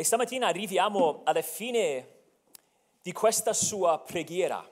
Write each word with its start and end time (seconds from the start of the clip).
E 0.00 0.04
stamattina 0.04 0.46
arriviamo 0.46 1.20
alla 1.24 1.42
fine 1.42 2.20
di 3.02 3.12
questa 3.12 3.52
sua 3.52 3.98
preghiera 3.98 4.66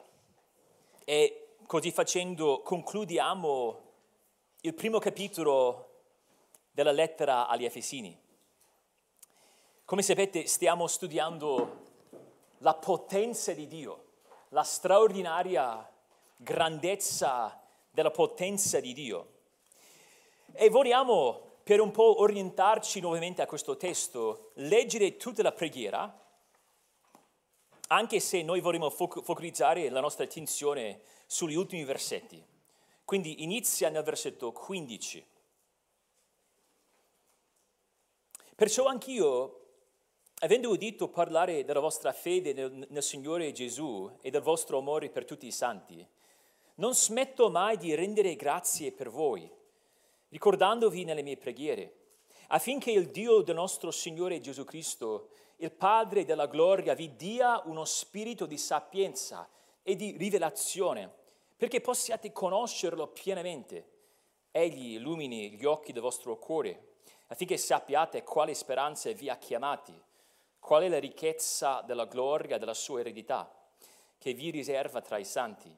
e 1.04 1.56
così 1.66 1.90
facendo 1.90 2.62
concludiamo 2.62 3.82
il 4.62 4.72
primo 4.72 4.98
capitolo 4.98 6.04
della 6.70 6.92
lettera 6.92 7.46
agli 7.46 7.66
Efesini. 7.66 8.18
Come 9.84 10.00
sapete 10.00 10.46
stiamo 10.46 10.86
studiando 10.86 11.82
la 12.60 12.72
potenza 12.72 13.52
di 13.52 13.66
Dio, 13.66 14.04
la 14.48 14.62
straordinaria 14.62 15.86
grandezza 16.38 17.62
della 17.90 18.10
potenza 18.10 18.80
di 18.80 18.94
Dio. 18.94 19.32
E 20.54 20.70
vogliamo 20.70 21.47
per 21.68 21.80
un 21.82 21.90
po' 21.90 22.22
orientarci 22.22 22.98
nuovamente 22.98 23.42
a 23.42 23.46
questo 23.46 23.76
testo, 23.76 24.52
leggere 24.54 25.18
tutta 25.18 25.42
la 25.42 25.52
preghiera, 25.52 26.26
anche 27.88 28.20
se 28.20 28.42
noi 28.42 28.60
vorremmo 28.60 28.88
focalizzare 28.88 29.90
la 29.90 30.00
nostra 30.00 30.24
attenzione 30.24 31.02
sugli 31.26 31.56
ultimi 31.56 31.84
versetti. 31.84 32.42
Quindi 33.04 33.42
inizia 33.42 33.90
nel 33.90 34.02
versetto 34.02 34.50
15. 34.50 35.26
Perciò 38.56 38.86
anch'io, 38.86 39.66
avendo 40.38 40.70
udito 40.70 41.08
parlare 41.08 41.66
della 41.66 41.80
vostra 41.80 42.14
fede 42.14 42.54
nel, 42.54 42.86
nel 42.88 43.02
Signore 43.02 43.52
Gesù 43.52 44.10
e 44.22 44.30
del 44.30 44.40
vostro 44.40 44.78
amore 44.78 45.10
per 45.10 45.26
tutti 45.26 45.46
i 45.46 45.52
santi, 45.52 46.02
non 46.76 46.94
smetto 46.94 47.50
mai 47.50 47.76
di 47.76 47.94
rendere 47.94 48.36
grazie 48.36 48.90
per 48.90 49.10
voi 49.10 49.56
ricordandovi 50.28 51.04
nelle 51.04 51.22
mie 51.22 51.36
preghiere, 51.36 51.94
affinché 52.48 52.90
il 52.90 53.10
Dio 53.10 53.42
del 53.42 53.54
nostro 53.54 53.90
Signore 53.90 54.40
Gesù 54.40 54.64
Cristo, 54.64 55.30
il 55.56 55.72
Padre 55.72 56.24
della 56.24 56.46
gloria, 56.46 56.94
vi 56.94 57.16
dia 57.16 57.62
uno 57.64 57.84
spirito 57.84 58.46
di 58.46 58.58
sapienza 58.58 59.48
e 59.82 59.96
di 59.96 60.16
rivelazione, 60.16 61.12
perché 61.56 61.80
possiate 61.80 62.32
conoscerlo 62.32 63.08
pienamente. 63.08 63.96
Egli 64.50 64.94
illumini 64.94 65.50
gli 65.50 65.64
occhi 65.64 65.92
del 65.92 66.02
vostro 66.02 66.38
cuore, 66.38 66.96
affinché 67.28 67.56
sappiate 67.56 68.22
quale 68.22 68.54
speranza 68.54 69.10
vi 69.12 69.28
ha 69.28 69.36
chiamati, 69.36 69.92
qual 70.60 70.82
è 70.84 70.88
la 70.88 70.98
ricchezza 70.98 71.82
della 71.82 72.06
gloria 72.06 72.58
della 72.58 72.74
sua 72.74 73.00
eredità, 73.00 73.52
che 74.18 74.32
vi 74.34 74.50
riserva 74.50 75.00
tra 75.00 75.18
i 75.18 75.24
santi 75.24 75.74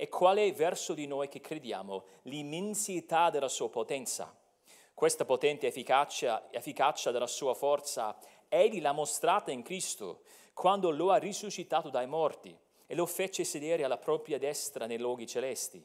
e 0.00 0.08
qual 0.08 0.36
è 0.36 0.52
verso 0.52 0.94
di 0.94 1.08
noi 1.08 1.26
che 1.26 1.40
crediamo 1.40 2.04
l'immensità 2.22 3.30
della 3.30 3.48
sua 3.48 3.68
potenza. 3.68 4.32
Questa 4.94 5.24
potente 5.24 5.66
efficacia, 5.66 6.52
efficacia 6.52 7.10
della 7.10 7.26
sua 7.26 7.52
forza, 7.52 8.16
egli 8.46 8.80
l'ha 8.80 8.92
mostrata 8.92 9.50
in 9.50 9.64
Cristo, 9.64 10.20
quando 10.54 10.92
lo 10.92 11.10
ha 11.10 11.16
risuscitato 11.16 11.90
dai 11.90 12.06
morti 12.06 12.56
e 12.86 12.94
lo 12.94 13.06
fece 13.06 13.42
sedere 13.42 13.82
alla 13.82 13.98
propria 13.98 14.38
destra 14.38 14.86
nei 14.86 14.98
luoghi 14.98 15.26
celesti, 15.26 15.84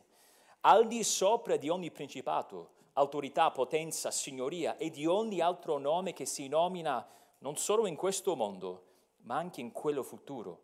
al 0.61 0.85
di 0.85 1.03
sopra 1.03 1.55
di 1.55 1.69
ogni 1.69 1.89
principato, 1.89 2.73
autorità, 2.93 3.49
potenza, 3.49 4.11
signoria 4.11 4.77
e 4.77 4.91
di 4.91 5.07
ogni 5.07 5.41
altro 5.41 5.79
nome 5.79 6.13
che 6.13 6.27
si 6.27 6.47
nomina 6.47 7.03
non 7.39 7.57
solo 7.57 7.87
in 7.87 7.95
questo 7.95 8.35
mondo, 8.35 8.83
ma 9.23 9.37
anche 9.37 9.59
in 9.59 9.71
quello 9.71 10.03
futuro. 10.03 10.61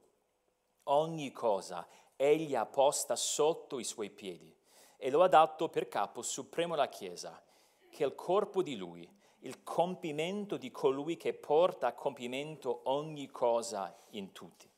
Ogni 0.83 1.31
cosa 1.31 1.87
egli 2.21 2.53
ha 2.53 2.65
posta 2.65 3.15
sotto 3.15 3.79
i 3.79 3.85
suoi 3.85 4.09
piedi 4.09 4.53
e 4.97 5.09
lo 5.09 5.23
ha 5.23 5.29
dato 5.29 5.69
per 5.69 5.87
capo 5.87 6.21
supremo 6.21 6.73
alla 6.73 6.89
Chiesa, 6.89 7.41
che 7.89 8.03
è 8.03 8.05
il 8.05 8.13
corpo 8.13 8.61
di 8.61 8.75
lui, 8.75 9.09
il 9.39 9.63
compimento 9.63 10.57
di 10.57 10.69
colui 10.69 11.15
che 11.15 11.33
porta 11.33 11.87
a 11.87 11.93
compimento 11.93 12.81
ogni 12.89 13.27
cosa 13.27 13.95
in 14.09 14.33
tutti. 14.33 14.69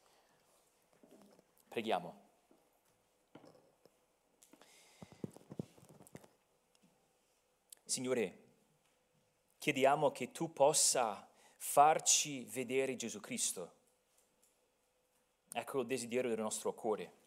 Preghiamo. 1.68 2.20
Signore, 7.84 8.38
chiediamo 9.58 10.12
che 10.12 10.32
tu 10.32 10.54
possa 10.54 11.28
farci 11.58 12.44
vedere 12.44 12.96
Gesù 12.96 13.20
Cristo. 13.20 13.74
Ecco 15.54 15.80
il 15.80 15.88
desiderio 15.88 16.30
del 16.30 16.40
nostro 16.40 16.74
cuore 16.74 17.20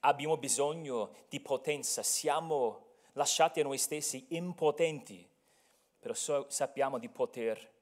Abbiamo 0.00 0.36
bisogno 0.36 1.12
di 1.28 1.40
potenza, 1.40 2.02
siamo 2.02 2.84
lasciati 3.12 3.60
a 3.60 3.64
noi 3.64 3.78
stessi 3.78 4.26
impotenti, 4.30 5.28
però 5.98 6.14
so, 6.14 6.46
sappiamo 6.48 6.98
di 6.98 7.08
poter 7.08 7.74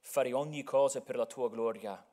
fare 0.00 0.32
ogni 0.32 0.62
cosa 0.62 1.00
per 1.00 1.16
la 1.16 1.26
tua 1.26 1.48
gloria, 1.48 2.04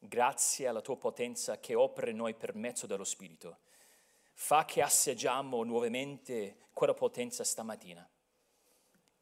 grazie 0.00 0.66
alla 0.66 0.82
tua 0.82 0.96
potenza 0.96 1.58
che 1.58 1.74
opera 1.74 2.10
in 2.10 2.16
noi 2.16 2.34
per 2.34 2.54
mezzo 2.54 2.86
dello 2.86 3.04
Spirito. 3.04 3.58
Fa 4.34 4.64
che 4.64 4.82
assaggiamo 4.82 5.62
nuovamente 5.62 6.58
quella 6.72 6.94
potenza 6.94 7.44
stamattina. 7.44 8.06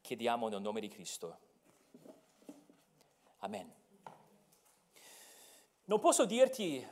Chiediamo 0.01 0.49
nel 0.49 0.61
nome 0.61 0.81
di 0.81 0.89
Cristo. 0.89 1.39
Amen. 3.39 3.73
Non 5.85 5.99
posso 5.99 6.25
dirti 6.25 6.85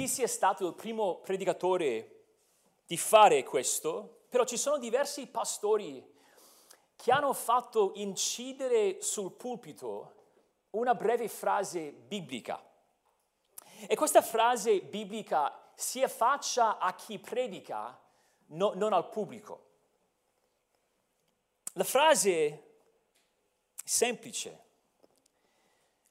chi 0.00 0.08
sia 0.08 0.26
stato 0.26 0.66
il 0.66 0.72
primo 0.72 1.16
predicatore 1.16 2.22
di 2.86 2.96
fare 2.96 3.42
questo, 3.42 4.22
però 4.30 4.44
ci 4.44 4.56
sono 4.56 4.78
diversi 4.78 5.26
pastori 5.26 6.02
che 6.96 7.12
hanno 7.12 7.34
fatto 7.34 7.92
incidere 7.96 9.02
sul 9.02 9.30
pulpito 9.32 10.14
una 10.70 10.94
breve 10.94 11.28
frase 11.28 11.92
biblica. 11.92 12.64
E 13.86 13.94
questa 13.94 14.22
frase 14.22 14.80
biblica 14.80 15.70
si 15.74 16.02
affaccia 16.02 16.78
a 16.78 16.94
chi 16.94 17.18
predica, 17.18 18.00
no, 18.46 18.72
non 18.76 18.94
al 18.94 19.06
pubblico. 19.10 19.66
La 21.74 21.84
frase 21.84 22.78
semplice. 23.84 24.64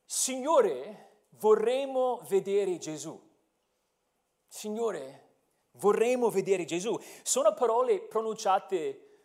Signore, 0.05 1.23
vorremmo 1.29 2.21
vedere 2.27 2.77
Gesù. 2.77 3.28
Signore, 4.49 5.27
vorremmo 5.73 6.29
vedere 6.29 6.65
Gesù. 6.65 6.99
Sono 7.21 7.53
parole 7.53 7.99
pronunciate 7.99 9.19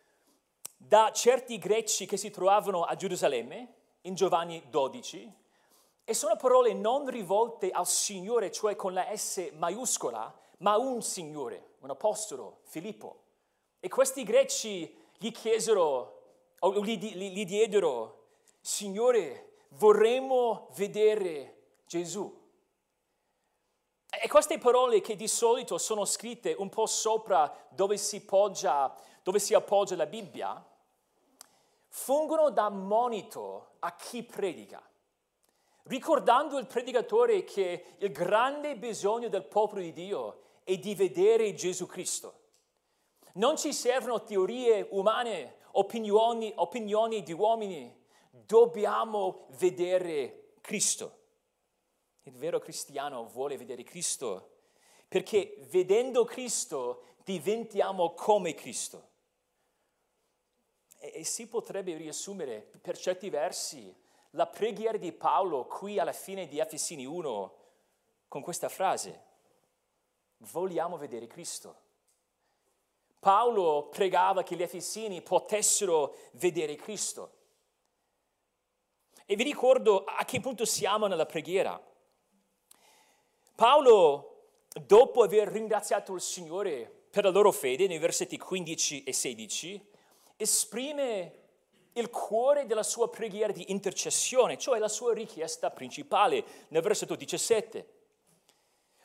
da 0.77 1.11
certi 1.11 1.57
greci 1.57 2.05
che 2.05 2.15
si 2.15 2.29
trovavano 2.29 2.83
a 2.83 2.95
Gerusalemme, 2.95 3.73
in 4.01 4.13
Giovanni 4.13 4.63
12, 4.69 5.33
e 6.03 6.13
sono 6.13 6.35
parole 6.35 6.73
non 6.73 7.09
rivolte 7.09 7.71
al 7.71 7.87
Signore, 7.87 8.51
cioè 8.51 8.75
con 8.75 8.93
la 8.93 9.07
S 9.17 9.49
maiuscola, 9.53 10.33
ma 10.59 10.73
a 10.73 10.77
un 10.77 11.01
Signore, 11.01 11.71
un 11.79 11.89
apostolo, 11.89 12.59
Filippo. 12.65 13.23
E 13.79 13.89
questi 13.89 14.23
greci 14.23 14.95
gli 15.17 15.31
chiesero, 15.31 16.21
o 16.59 16.83
gli, 16.83 16.99
gli, 16.99 17.31
gli 17.31 17.45
diedero, 17.45 18.27
Signore, 18.61 19.53
vorremmo 19.69 20.69
vedere 20.75 21.63
Gesù. 21.87 22.43
E 24.21 24.27
queste 24.27 24.57
parole 24.57 25.01
che 25.01 25.15
di 25.15 25.27
solito 25.27 25.77
sono 25.77 26.05
scritte 26.05 26.55
un 26.57 26.69
po' 26.69 26.85
sopra 26.85 27.53
dove 27.69 27.97
si, 27.97 28.23
poggia, 28.23 28.95
dove 29.23 29.39
si 29.39 29.53
appoggia 29.53 29.95
la 29.95 30.05
Bibbia, 30.05 30.63
fungono 31.87 32.49
da 32.49 32.69
monito 32.69 33.75
a 33.79 33.95
chi 33.95 34.23
predica, 34.23 34.81
ricordando 35.83 36.57
il 36.57 36.67
predicatore 36.67 37.43
che 37.43 37.95
il 37.97 38.11
grande 38.11 38.75
bisogno 38.75 39.29
del 39.29 39.43
popolo 39.43 39.81
di 39.81 39.93
Dio 39.93 40.41
è 40.63 40.77
di 40.77 40.93
vedere 40.95 41.53
Gesù 41.53 41.85
Cristo. 41.85 42.41
Non 43.33 43.57
ci 43.57 43.73
servono 43.73 44.23
teorie 44.23 44.87
umane, 44.91 45.57
opinioni, 45.71 46.51
opinioni 46.55 47.23
di 47.23 47.33
uomini, 47.33 48.03
dobbiamo 48.29 49.47
vedere 49.57 50.53
Cristo. 50.61 51.23
Il 52.27 52.37
vero 52.37 52.59
cristiano 52.59 53.27
vuole 53.27 53.55
vedere 53.55 53.83
Cristo 53.83 54.53
perché 55.07 55.57
vedendo 55.69 56.25
Cristo 56.25 57.03
diventiamo 57.23 58.13
come 58.15 58.55
Cristo. 58.55 59.09
E, 60.97 61.13
e, 61.17 61.23
si 61.23 61.47
potrebbe 61.47 61.95
riassumere 61.95 62.61
per 62.81 62.97
certi 62.97 63.29
versi 63.29 63.95
la 64.31 64.47
preghiera 64.47 64.97
di 64.97 65.11
Paolo 65.11 65.65
qui 65.65 65.99
alla 65.99 66.13
fine 66.13 66.47
di 66.47 66.57
Efesini 66.57 67.05
1 67.05 67.57
con 68.27 68.41
questa 68.41 68.69
frase. 68.69 69.23
Vogliamo 70.37 70.97
vedere 70.97 71.27
Cristo. 71.27 71.83
Paolo 73.19 73.87
pregava 73.89 74.41
che 74.41 74.55
gli 74.55 74.63
Efesini 74.63 75.21
potessero 75.21 76.15
vedere 76.33 76.75
Cristo. 76.75 77.33
E 79.25 79.35
vi 79.35 79.43
ricordo 79.43 80.03
a 80.03 80.25
che 80.25 80.39
punto 80.39 80.65
siamo 80.65 81.05
nella 81.05 81.25
preghiera. 81.27 81.93
Paolo, 83.55 84.47
dopo 84.85 85.23
aver 85.23 85.47
ringraziato 85.47 86.13
il 86.13 86.19
Signore 86.19 87.05
per 87.09 87.23
la 87.23 87.29
loro 87.29 87.53
fede, 87.53 87.87
nei 87.87 87.99
versetti 87.99 88.37
15 88.37 89.03
e 89.03 89.13
16, 89.13 89.87
esprime 90.35 91.33
il 91.93 92.09
cuore 92.09 92.65
della 92.65 92.83
sua 92.83 93.09
preghiera 93.09 93.53
di 93.53 93.71
intercessione, 93.71 94.57
cioè 94.57 94.77
la 94.77 94.89
sua 94.89 95.13
richiesta 95.13 95.71
principale 95.71 96.43
nel 96.67 96.81
versetto 96.81 97.15
17. 97.15 97.93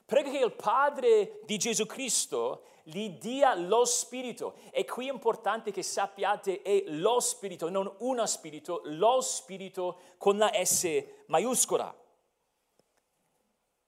Prega 0.04 0.30
che 0.32 0.38
il 0.38 0.52
Padre 0.54 1.38
di 1.44 1.56
Gesù 1.56 1.86
Cristo 1.86 2.64
gli 2.82 3.10
dia 3.10 3.54
lo 3.54 3.84
Spirito. 3.84 4.54
E 4.72 4.84
qui 4.84 5.06
è 5.06 5.12
importante 5.12 5.70
che 5.70 5.84
sappiate 5.84 6.62
è 6.62 6.82
lo 6.88 7.20
Spirito, 7.20 7.70
non 7.70 7.88
uno 7.98 8.26
Spirito, 8.26 8.80
lo 8.86 9.20
Spirito 9.20 9.98
con 10.18 10.38
la 10.38 10.50
S 10.60 11.04
maiuscola. 11.26 11.99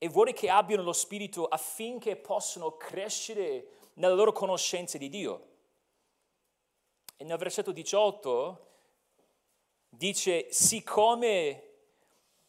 E 0.02 0.08
vuole 0.08 0.32
che 0.32 0.50
abbiano 0.50 0.82
lo 0.82 0.92
Spirito 0.92 1.46
affinché 1.46 2.16
possano 2.16 2.76
crescere 2.76 3.68
nella 3.92 4.14
loro 4.14 4.32
conoscenza 4.32 4.98
di 4.98 5.08
Dio. 5.08 5.46
E 7.16 7.22
nel 7.22 7.38
versetto 7.38 7.70
18 7.70 8.66
dice, 9.88 10.52
siccome 10.52 11.68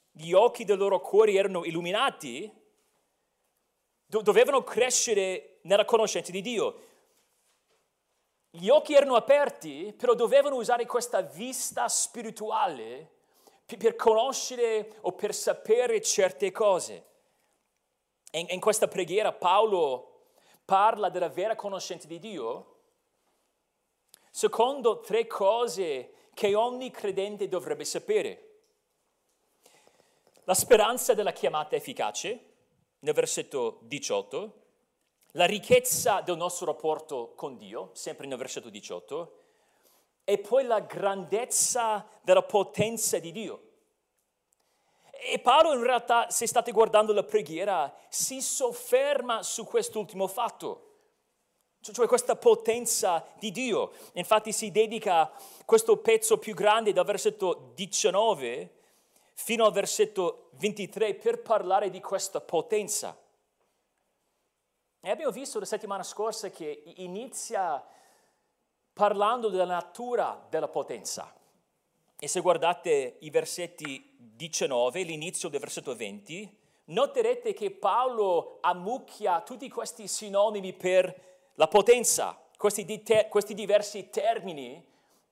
gli 0.10 0.34
occhi 0.34 0.66
dei 0.66 0.76
loro 0.76 1.00
cuori 1.00 1.38
erano 1.38 1.64
illuminati, 1.64 2.52
dovevano 4.08 4.64
crescere 4.64 5.60
nella 5.62 5.86
conoscenza 5.86 6.32
di 6.32 6.42
Dio. 6.42 6.88
Gli 8.50 8.70
occhi 8.70 8.96
erano 8.96 9.14
aperti, 9.14 9.94
però 9.96 10.16
dovevano 10.16 10.56
usare 10.56 10.88
questa 10.88 11.22
vista 11.22 11.88
spirituale 11.88 13.12
per 13.78 13.96
conoscere 13.96 14.98
o 15.02 15.12
per 15.12 15.36
sapere 15.36 16.02
certe 16.02 16.50
cose. 16.50 17.12
In, 18.36 18.48
in 18.50 18.60
questa 18.60 18.88
preghiera 18.88 19.32
Paolo 19.32 20.26
parla 20.66 21.10
della 21.10 21.30
vera 21.30 21.56
conoscenza 21.56 22.08
di 22.08 22.20
Dio 22.20 22.74
secondo 24.32 25.00
tre 25.02 25.28
cose 25.28 26.14
che 26.34 26.56
ogni 26.56 26.90
credente 26.90 27.48
dovrebbe 27.48 27.86
sapere. 27.86 28.50
La 30.46 30.56
speranza 30.56 31.14
della 31.14 31.32
chiamata 31.32 31.76
efficace, 31.76 32.52
nel 33.00 33.14
versetto 33.14 33.80
18, 33.84 34.62
la 35.34 35.46
ricchezza 35.46 36.22
del 36.22 36.38
nostro 36.38 36.66
rapporto 36.66 37.34
con 37.36 37.58
Dio, 37.58 37.92
sempre 37.94 38.26
nel 38.26 38.38
versetto 38.38 38.70
18, 38.70 39.40
e 40.24 40.40
poi 40.40 40.64
la 40.64 40.80
grandezza 40.80 42.08
della 42.22 42.44
potenza 42.44 43.20
di 43.20 43.32
Dio. 43.32 43.73
E 45.15 45.39
Paolo 45.39 45.74
in 45.74 45.83
realtà, 45.83 46.30
se 46.30 46.48
state 46.48 46.71
guardando 46.71 47.13
la 47.13 47.24
preghiera, 47.24 47.94
si 48.10 48.42
sofferma 48.42 49.44
su 49.44 49.65
quest'ultimo 49.65 50.27
fatto 50.27 50.88
cioè 51.92 52.07
questa 52.07 52.38
potenza 52.38 53.25
di 53.39 53.51
Dio. 53.51 53.92
Infatti 54.13 54.54
si 54.54 54.71
dedica 54.71 55.30
questo 55.65 55.98
pezzo 55.98 56.38
più 56.38 56.54
grande 56.54 56.94
dal 56.94 57.04
versetto 57.04 57.71
19 57.75 58.80
fino 59.33 59.65
al 59.65 59.74
versetto 59.74 60.50
23 60.54 61.15
per 61.15 61.42
parlare 61.42 61.89
di 61.89 62.00
questa 62.00 62.39
potenza. 62.39 63.18
E 65.01 65.10
abbiamo 65.10 65.31
visto 65.31 65.60
la 65.60 65.65
settimana 65.65 66.04
scorsa 66.04 66.50
che 66.50 66.83
inizia 66.98 67.86
parlando 68.94 69.50
della 69.50 69.65
natura 69.65 70.45
della 70.50 70.69
potenza. 70.69 71.33
E 72.24 72.30
se 72.30 72.40
guardate 72.40 73.18
i 73.20 73.30
versetti 73.30 74.16
19, 74.18 75.04
l'inizio 75.04 75.50
del 75.50 75.60
versetto 75.60 75.94
20, 75.94 76.58
noterete 76.86 77.52
che 77.52 77.70
Paolo 77.70 78.60
ammucchia 78.62 79.42
tutti 79.42 79.68
questi 79.68 80.08
sinonimi 80.08 80.72
per 80.72 81.14
la 81.56 81.68
potenza, 81.68 82.42
questi, 82.56 82.86
di 82.86 83.04
te, 83.04 83.28
questi 83.30 83.54
diversi 83.54 84.10
termini 84.10 84.81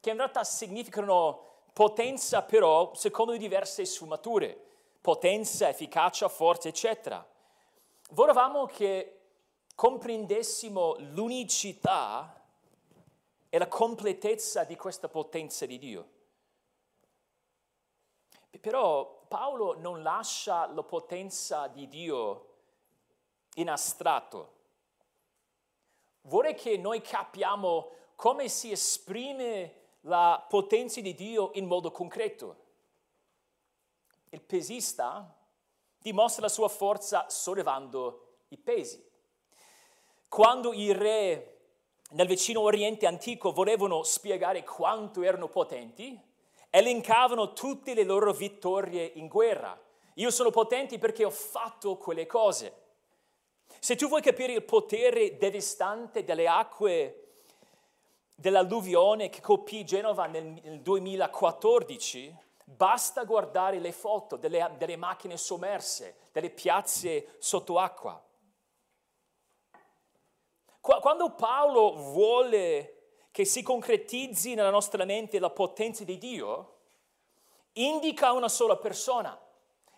che 0.01 0.09
in 0.09 0.17
realtà 0.17 0.43
significano 0.43 1.69
potenza 1.71 2.41
però 2.41 2.93
secondo 2.93 3.37
diverse 3.37 3.85
sfumature, 3.85 4.61
potenza, 4.99 5.69
efficacia, 5.69 6.27
forza, 6.27 6.67
eccetera. 6.67 7.25
Volevamo 8.09 8.65
che 8.65 9.19
comprendessimo 9.75 10.97
l'unicità 11.13 12.43
e 13.47 13.57
la 13.57 13.67
completezza 13.69 14.65
di 14.65 14.75
questa 14.75 15.07
potenza 15.07 15.65
di 15.65 15.79
Dio. 15.79 16.19
Però 18.59 19.25
Paolo 19.27 19.79
non 19.79 20.03
lascia 20.03 20.65
la 20.67 20.83
potenza 20.83 21.67
di 21.67 21.87
Dio 21.87 22.47
in 23.55 23.69
astratto 23.69 24.59
Vorrei 26.23 26.53
che 26.53 26.77
noi 26.77 27.01
capiamo 27.01 27.89
come 28.15 28.47
si 28.47 28.71
esprime 28.71 29.79
la 30.01 30.43
potenza 30.47 31.01
di 31.01 31.15
Dio 31.15 31.51
in 31.55 31.65
modo 31.65 31.91
concreto. 31.91 32.57
Il 34.29 34.41
pesista 34.41 35.35
dimostra 35.97 36.43
la 36.43 36.49
sua 36.49 36.67
forza 36.67 37.27
sollevando 37.29 38.43
i 38.49 38.57
pesi. 38.57 39.03
Quando 40.29 40.73
i 40.73 40.93
re 40.93 41.47
nel 42.11 42.27
vicino 42.27 42.61
Oriente 42.61 43.07
antico 43.07 43.51
volevano 43.51 44.03
spiegare 44.03 44.63
quanto 44.63 45.23
erano 45.23 45.47
potenti, 45.47 46.19
elencavano 46.71 47.53
tutte 47.53 47.93
le 47.93 48.03
loro 48.03 48.33
vittorie 48.33 49.03
in 49.15 49.27
guerra. 49.27 49.79
Io 50.15 50.31
sono 50.31 50.49
potente 50.49 50.97
perché 50.97 51.23
ho 51.23 51.29
fatto 51.29 51.97
quelle 51.97 52.25
cose. 52.25 52.79
Se 53.79 53.95
tu 53.95 54.07
vuoi 54.07 54.21
capire 54.21 54.53
il 54.53 54.63
potere 54.63 55.37
devastante 55.37 56.23
delle 56.23 56.47
acque 56.47 57.17
dell'alluvione 58.35 59.29
che 59.29 59.41
colpì 59.41 59.83
Genova 59.83 60.25
nel 60.25 60.79
2014, 60.81 62.35
basta 62.63 63.23
guardare 63.25 63.79
le 63.79 63.91
foto 63.91 64.37
delle, 64.37 64.73
delle 64.77 64.95
macchine 64.95 65.37
sommerse, 65.37 66.29
delle 66.31 66.49
piazze 66.49 67.35
sotto 67.39 67.77
acqua. 67.77 68.21
Quando 70.79 71.31
Paolo 71.35 71.93
vuole 71.95 73.00
che 73.31 73.45
si 73.45 73.61
concretizzi 73.63 74.53
nella 74.53 74.69
nostra 74.69 75.05
mente 75.05 75.39
la 75.39 75.49
potenza 75.49 76.03
di 76.03 76.17
Dio, 76.17 76.77
indica 77.73 78.33
una 78.33 78.49
sola 78.49 78.75
persona, 78.77 79.39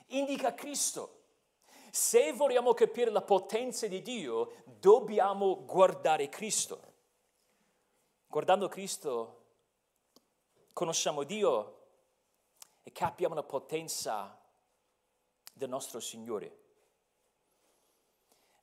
indica 0.08 0.54
Cristo. 0.54 1.22
Se 1.92 2.32
vogliamo 2.32 2.74
capire 2.74 3.12
la 3.12 3.22
potenza 3.22 3.88
di 3.88 4.02
Dio, 4.02 4.64
dobbiamo 4.66 5.66
guardare 5.66 6.30
Cristo. 6.30 6.92
Guardando 8.28 8.68
Cristo, 8.68 9.42
conosciamo 10.74 11.24
Dio 11.24 11.82
e 12.84 12.92
capiamo 12.92 13.36
la 13.36 13.44
potenza 13.44 14.40
del 15.54 15.70
nostro 15.70 16.00
Signore. 16.00 16.62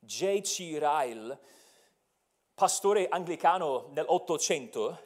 J.C. 0.01 0.79
Ryle, 0.79 1.39
pastore 2.61 3.09
anglicano 3.09 3.87
nell'Ottocento, 3.93 5.01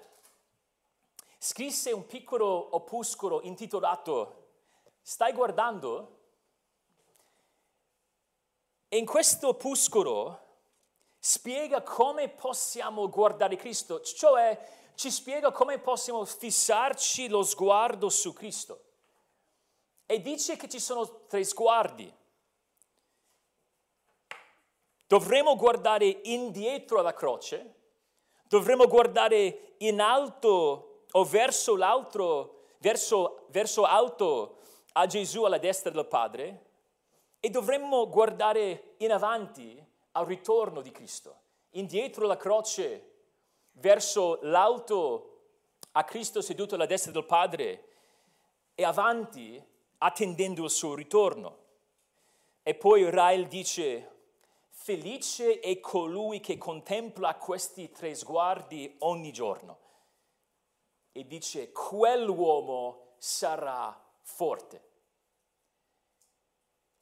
scrisse 1.38 1.92
un 1.92 2.04
piccolo 2.04 2.74
opuscolo 2.74 3.42
intitolato 3.42 4.42
Stai 5.00 5.32
guardando? 5.32 6.18
E 8.88 8.96
in 8.96 9.06
questo 9.06 9.48
opuscolo 9.48 10.40
spiega 11.20 11.82
come 11.82 12.28
possiamo 12.28 13.08
guardare 13.08 13.54
Cristo, 13.54 14.00
cioè 14.00 14.90
ci 14.96 15.12
spiega 15.12 15.52
come 15.52 15.78
possiamo 15.78 16.24
fissarci 16.24 17.28
lo 17.28 17.44
sguardo 17.44 18.08
su 18.08 18.32
Cristo. 18.32 18.82
E 20.06 20.20
dice 20.20 20.56
che 20.56 20.68
ci 20.68 20.80
sono 20.80 21.26
tre 21.26 21.44
sguardi. 21.44 22.12
Dovremmo 25.06 25.56
guardare 25.56 26.20
indietro 26.24 26.98
alla 26.98 27.12
croce, 27.12 27.74
dovremmo 28.48 28.86
guardare 28.86 29.74
in 29.78 30.00
alto 30.00 31.04
o 31.10 31.24
verso 31.24 31.76
l'altro, 31.76 32.72
verso, 32.78 33.46
verso 33.50 33.84
alto 33.84 34.58
a 34.92 35.06
Gesù 35.06 35.44
alla 35.44 35.58
destra 35.58 35.90
del 35.90 36.06
Padre 36.06 36.66
e 37.40 37.50
dovremmo 37.50 38.08
guardare 38.08 38.94
in 38.98 39.12
avanti 39.12 39.82
al 40.12 40.26
ritorno 40.26 40.80
di 40.80 40.90
Cristo, 40.90 41.40
indietro 41.70 42.24
alla 42.24 42.36
croce, 42.36 43.10
verso 43.72 44.38
l'alto 44.42 45.30
a 45.92 46.04
Cristo 46.04 46.40
seduto 46.40 46.74
alla 46.74 46.86
destra 46.86 47.12
del 47.12 47.24
Padre 47.24 47.88
e 48.74 48.84
avanti 48.84 49.62
attendendo 49.98 50.64
il 50.64 50.70
suo 50.70 50.94
ritorno. 50.94 51.58
E 52.62 52.74
poi 52.74 53.08
Rael 53.10 53.46
dice, 53.46 54.13
felice 54.84 55.60
è 55.60 55.80
colui 55.80 56.40
che 56.40 56.58
contempla 56.58 57.36
questi 57.36 57.90
tre 57.90 58.14
sguardi 58.14 58.96
ogni 58.98 59.32
giorno. 59.32 59.78
E 61.10 61.26
dice, 61.26 61.72
quell'uomo 61.72 63.14
sarà 63.16 63.98
forte. 64.20 64.90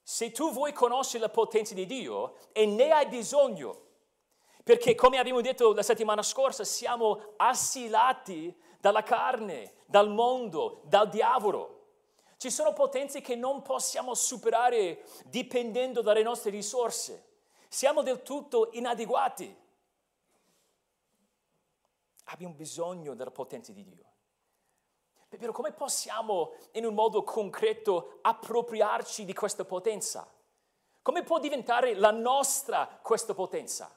Se 0.01 0.31
tu 0.31 0.53
vuoi 0.53 0.73
conoscere 0.73 1.25
la 1.25 1.29
potenza 1.29 1.75
di 1.75 1.85
Dio 1.85 2.37
e 2.53 2.67
ne 2.67 2.93
hai 2.93 3.09
bisogno, 3.09 3.81
perché 4.63 4.95
come 4.95 5.19
abbiamo 5.19 5.41
detto 5.41 5.73
la 5.73 5.83
settimana 5.83 6.23
scorsa, 6.23 6.63
siamo 6.63 7.35
assilati 7.37 8.57
dalla 8.79 9.03
carne, 9.03 9.79
dal 9.87 10.09
mondo, 10.09 10.83
dal 10.85 11.09
diavolo. 11.09 11.81
Ci 12.37 12.49
sono 12.49 12.73
potenze 12.75 13.21
che 13.21 13.35
non 13.35 13.63
possiamo 13.63 14.15
superare 14.15 15.03
dipendendo 15.25 16.01
dalle 16.01 16.23
nostre 16.23 16.53
risorse. 16.53 17.31
Siamo 17.73 18.03
del 18.03 18.23
tutto 18.23 18.69
inadeguati. 18.73 19.57
Abbiamo 22.25 22.53
bisogno 22.53 23.15
della 23.15 23.31
potenza 23.31 23.73
di 23.73 23.83
Dio. 23.83 24.05
Però 25.31 25.53
come 25.53 25.73
possiamo 25.73 26.53
in 26.73 26.85
un 26.85 26.93
modo 26.93 27.23
concreto 27.23 28.19
appropriarci 28.21 29.25
di 29.25 29.33
questa 29.33 29.65
potenza? 29.65 30.31
Come 31.01 31.23
può 31.23 31.39
diventare 31.39 31.95
la 31.95 32.11
nostra 32.11 32.87
questa 33.01 33.33
potenza? 33.33 33.91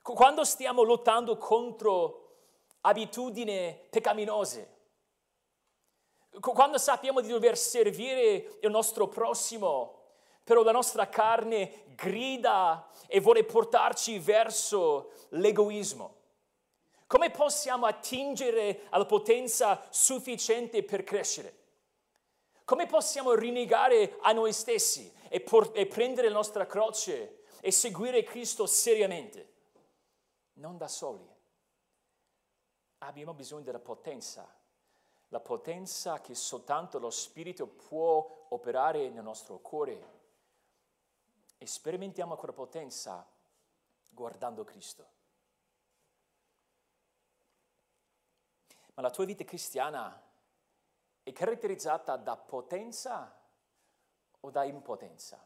Quando 0.00 0.44
stiamo 0.44 0.84
lottando 0.84 1.36
contro 1.38 2.36
abitudini 2.82 3.88
peccaminose, 3.90 4.74
quando 6.38 6.78
sappiamo 6.78 7.20
di 7.20 7.30
dover 7.30 7.58
servire 7.58 8.58
il 8.60 8.70
nostro 8.70 9.08
prossimo, 9.08 9.95
però 10.46 10.62
la 10.62 10.70
nostra 10.70 11.08
carne 11.08 11.86
grida 11.96 12.88
e 13.08 13.18
vuole 13.18 13.42
portarci 13.42 14.20
verso 14.20 15.10
l'egoismo. 15.30 16.14
Come 17.08 17.32
possiamo 17.32 17.84
attingere 17.84 18.82
alla 18.90 19.06
potenza 19.06 19.84
sufficiente 19.90 20.84
per 20.84 21.02
crescere? 21.02 21.64
Come 22.64 22.86
possiamo 22.86 23.34
rinnegare 23.34 24.18
a 24.20 24.30
noi 24.30 24.52
stessi 24.52 25.12
e, 25.28 25.40
por- 25.40 25.72
e 25.74 25.86
prendere 25.86 26.28
la 26.28 26.34
nostra 26.34 26.64
croce 26.64 27.40
e 27.60 27.72
seguire 27.72 28.22
Cristo 28.22 28.66
seriamente? 28.66 29.52
Non 30.54 30.76
da 30.76 30.86
soli. 30.86 31.28
Abbiamo 32.98 33.34
bisogno 33.34 33.64
della 33.64 33.80
potenza, 33.80 34.48
la 35.30 35.40
potenza 35.40 36.20
che 36.20 36.36
soltanto 36.36 37.00
lo 37.00 37.10
Spirito 37.10 37.66
può 37.66 38.46
operare 38.50 39.08
nel 39.08 39.24
nostro 39.24 39.58
cuore. 39.58 40.15
E 41.58 41.66
sperimentiamo 41.66 42.36
quella 42.36 42.54
potenza 42.54 43.26
guardando 44.08 44.64
Cristo. 44.64 45.14
Ma 48.94 49.02
la 49.02 49.10
tua 49.10 49.24
vita 49.24 49.44
cristiana 49.44 50.22
è 51.22 51.32
caratterizzata 51.32 52.16
da 52.16 52.36
potenza 52.36 53.38
o 54.40 54.50
da 54.50 54.64
impotenza? 54.64 55.44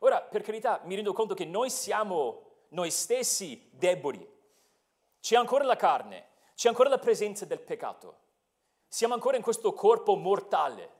Ora, 0.00 0.22
per 0.22 0.42
carità, 0.42 0.80
mi 0.84 0.94
rendo 0.94 1.12
conto 1.12 1.34
che 1.34 1.44
noi 1.44 1.68
siamo 1.70 2.44
noi 2.68 2.90
stessi 2.90 3.68
deboli. 3.72 4.34
C'è 5.20 5.36
ancora 5.36 5.64
la 5.64 5.76
carne, 5.76 6.28
c'è 6.54 6.68
ancora 6.68 6.88
la 6.88 6.98
presenza 6.98 7.44
del 7.44 7.60
peccato. 7.60 8.24
Siamo 8.88 9.14
ancora 9.14 9.36
in 9.36 9.42
questo 9.42 9.72
corpo 9.72 10.14
mortale. 10.16 10.94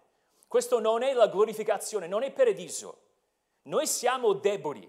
Questo 0.49 0.81
non 0.81 1.03
è 1.03 1.13
la 1.13 1.29
glorificazione, 1.29 2.07
non 2.07 2.23
è 2.23 2.31
paradiso. 2.31 3.05
Noi 3.67 3.87
siamo 3.87 4.33
deboli. 4.33 4.89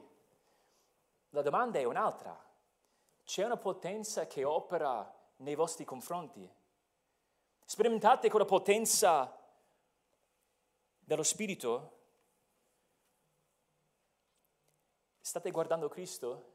La 1.30 1.42
domanda 1.42 1.80
è 1.80 1.84
un'altra. 1.84 2.36
C'è 3.24 3.44
una 3.44 3.58
potenza 3.58 4.28
che 4.28 4.44
opera 4.44 5.14
nei 5.38 5.56
vostri 5.56 5.84
confronti? 5.84 6.48
Sperimentate 7.66 8.30
con 8.30 8.40
la 8.40 8.46
potenza 8.46 9.36
dello 11.00 11.24
Spirito? 11.24 11.96
State 15.20 15.52
guardando 15.52 15.90
Cristo? 15.90 16.54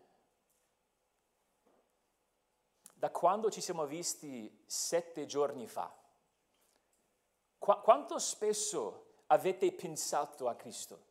Da 2.94 3.10
quando 3.10 3.50
ci 3.50 3.60
siamo 3.60 3.84
visti 3.84 4.62
sette 4.64 5.26
giorni 5.26 5.66
fa? 5.66 5.92
Qu- 7.58 7.80
quanto 7.82 8.18
spesso 8.20 9.16
avete 9.26 9.72
pensato 9.72 10.48
a 10.48 10.54
Cristo? 10.54 11.10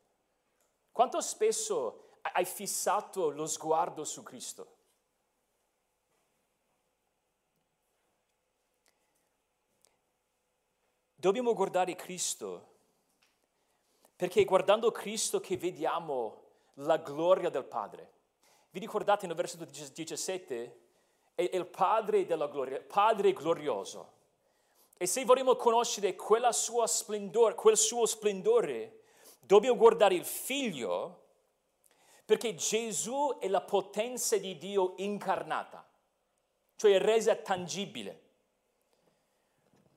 Quanto 0.92 1.22
spesso 1.22 2.18
hai 2.20 2.44
fissato 2.44 3.30
lo 3.30 3.46
sguardo 3.46 4.04
su 4.04 4.22
Cristo? 4.22 4.76
Dobbiamo 11.14 11.54
guardare 11.54 11.94
Cristo, 11.94 12.68
perché 14.16 14.44
guardando 14.44 14.90
Cristo 14.90 15.40
che 15.40 15.56
vediamo 15.56 16.42
la 16.74 16.98
gloria 16.98 17.48
del 17.48 17.64
Padre. 17.64 18.12
Vi 18.70 18.80
ricordate 18.80 19.26
nel 19.26 19.36
versetto 19.36 19.64
17? 19.64 20.80
È 21.34 21.48
il 21.52 21.66
Padre 21.66 22.26
della 22.26 22.48
gloria, 22.48 22.80
Padre 22.80 23.32
glorioso. 23.32 24.20
E 24.96 25.06
se 25.06 25.24
vogliamo 25.24 25.56
conoscere 25.56 26.16
quel 26.16 26.52
suo 26.52 26.86
splendore, 26.86 29.01
dobbiamo 29.44 29.76
guardare 29.76 30.14
il 30.14 30.24
Figlio, 30.24 31.20
perché 32.24 32.54
Gesù 32.54 33.36
è 33.40 33.48
la 33.48 33.60
potenza 33.60 34.36
di 34.38 34.56
Dio 34.56 34.94
incarnata, 34.98 35.86
cioè 36.76 36.98
resa 36.98 37.34
tangibile. 37.36 38.20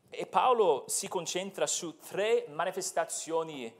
E 0.09 0.25
Paolo 0.25 0.85
si 0.87 1.07
concentra 1.07 1.67
su 1.67 1.97
tre 1.97 2.45
manifestazioni 2.49 3.73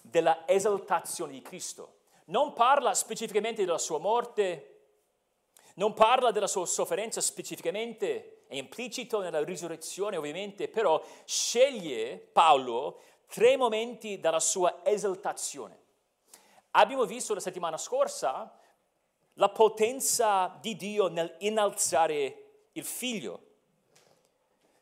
della 0.00 0.46
esaltazione 0.46 1.32
di 1.32 1.42
Cristo. 1.42 2.00
Non 2.26 2.52
parla 2.52 2.94
specificamente 2.94 3.64
della 3.64 3.78
sua 3.78 3.98
morte, 3.98 4.70
non 5.74 5.94
parla 5.94 6.30
della 6.30 6.46
sua 6.46 6.66
sofferenza 6.66 7.20
specificamente, 7.20 8.44
è 8.46 8.56
implicito 8.56 9.20
nella 9.20 9.42
risurrezione 9.42 10.16
ovviamente, 10.16 10.68
però 10.68 11.02
sceglie 11.24 12.18
Paolo 12.18 13.00
tre 13.26 13.56
momenti 13.56 14.20
della 14.20 14.40
sua 14.40 14.80
esaltazione. 14.84 15.82
Abbiamo 16.72 17.04
visto 17.04 17.34
la 17.34 17.40
settimana 17.40 17.76
scorsa 17.76 18.58
la 19.34 19.48
potenza 19.48 20.58
di 20.60 20.76
Dio 20.76 21.08
nel 21.08 21.34
innalzare 21.40 22.68
il 22.72 22.84
figlio. 22.84 23.40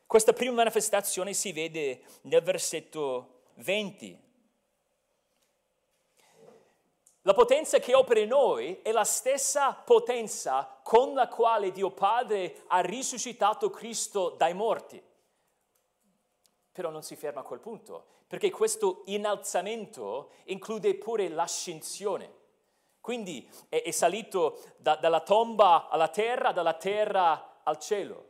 Questa 0.05 0.33
prima 0.33 0.53
manifestazione 0.53 1.33
si 1.33 1.51
vede 1.51 2.03
nel 2.23 2.43
versetto 2.43 3.41
20. 3.55 4.21
La 7.25 7.33
potenza 7.33 7.79
che 7.79 7.95
opera 7.95 8.19
in 8.19 8.27
noi 8.27 8.81
è 8.81 8.91
la 8.91 9.05
stessa 9.05 9.73
potenza 9.73 10.79
con 10.83 11.13
la 11.13 11.29
quale 11.29 11.71
Dio 11.71 11.89
Padre 11.91 12.63
ha 12.67 12.81
risuscitato 12.81 13.69
Cristo 13.69 14.31
dai 14.31 14.53
morti. 14.53 15.01
Però 16.71 16.89
non 16.89 17.01
si 17.01 17.15
ferma 17.15 17.39
a 17.39 17.43
quel 17.43 17.59
punto, 17.59 18.22
perché 18.33 18.49
questo 18.49 19.03
innalzamento 19.05 20.31
include 20.45 20.95
pure 20.95 21.29
l'ascensione. 21.29 22.33
Quindi 22.99 23.47
è, 23.69 23.83
è 23.83 23.91
salito 23.91 24.59
da, 24.77 24.95
dalla 24.95 25.19
tomba 25.19 25.87
alla 25.87 26.07
terra, 26.07 26.51
dalla 26.51 26.73
terra 26.73 27.61
al 27.61 27.77
cielo. 27.77 28.29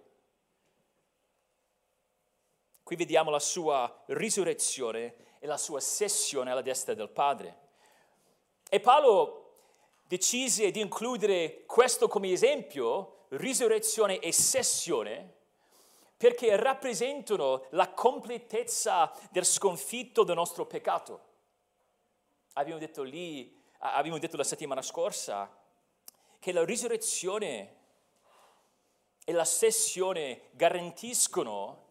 Qui 2.83 2.97
vediamo 2.97 3.29
la 3.29 3.39
sua 3.39 4.03
risurrezione 4.07 5.37
e 5.39 5.47
la 5.47 5.55
sua 5.55 5.79
sessione 5.79 6.51
alla 6.51 6.61
destra 6.61 6.93
del 6.93 7.07
Padre. 7.07 7.59
E 8.69 8.81
Paolo 8.81 9.53
decise 10.05 10.69
di 10.71 10.81
includere 10.81 11.63
questo 11.65 12.09
come 12.09 12.29
esempio, 12.29 13.27
risurrezione 13.29 14.19
e 14.19 14.33
sessione, 14.33 15.42
perché 16.23 16.55
rappresentano 16.55 17.65
la 17.71 17.89
completezza 17.89 19.11
del 19.29 19.43
sconfitto 19.43 20.23
del 20.23 20.35
nostro 20.35 20.65
peccato. 20.65 21.19
Abbiamo 22.53 22.79
detto 22.79 23.03
lì, 23.03 23.61
abbiamo 23.79 24.17
detto 24.19 24.37
la 24.37 24.45
settimana 24.45 24.81
scorsa, 24.81 25.53
che 26.39 26.53
la 26.53 26.63
risurrezione 26.63 27.75
e 29.25 29.33
la 29.33 29.43
sessione 29.43 30.43
garantiscono 30.51 31.87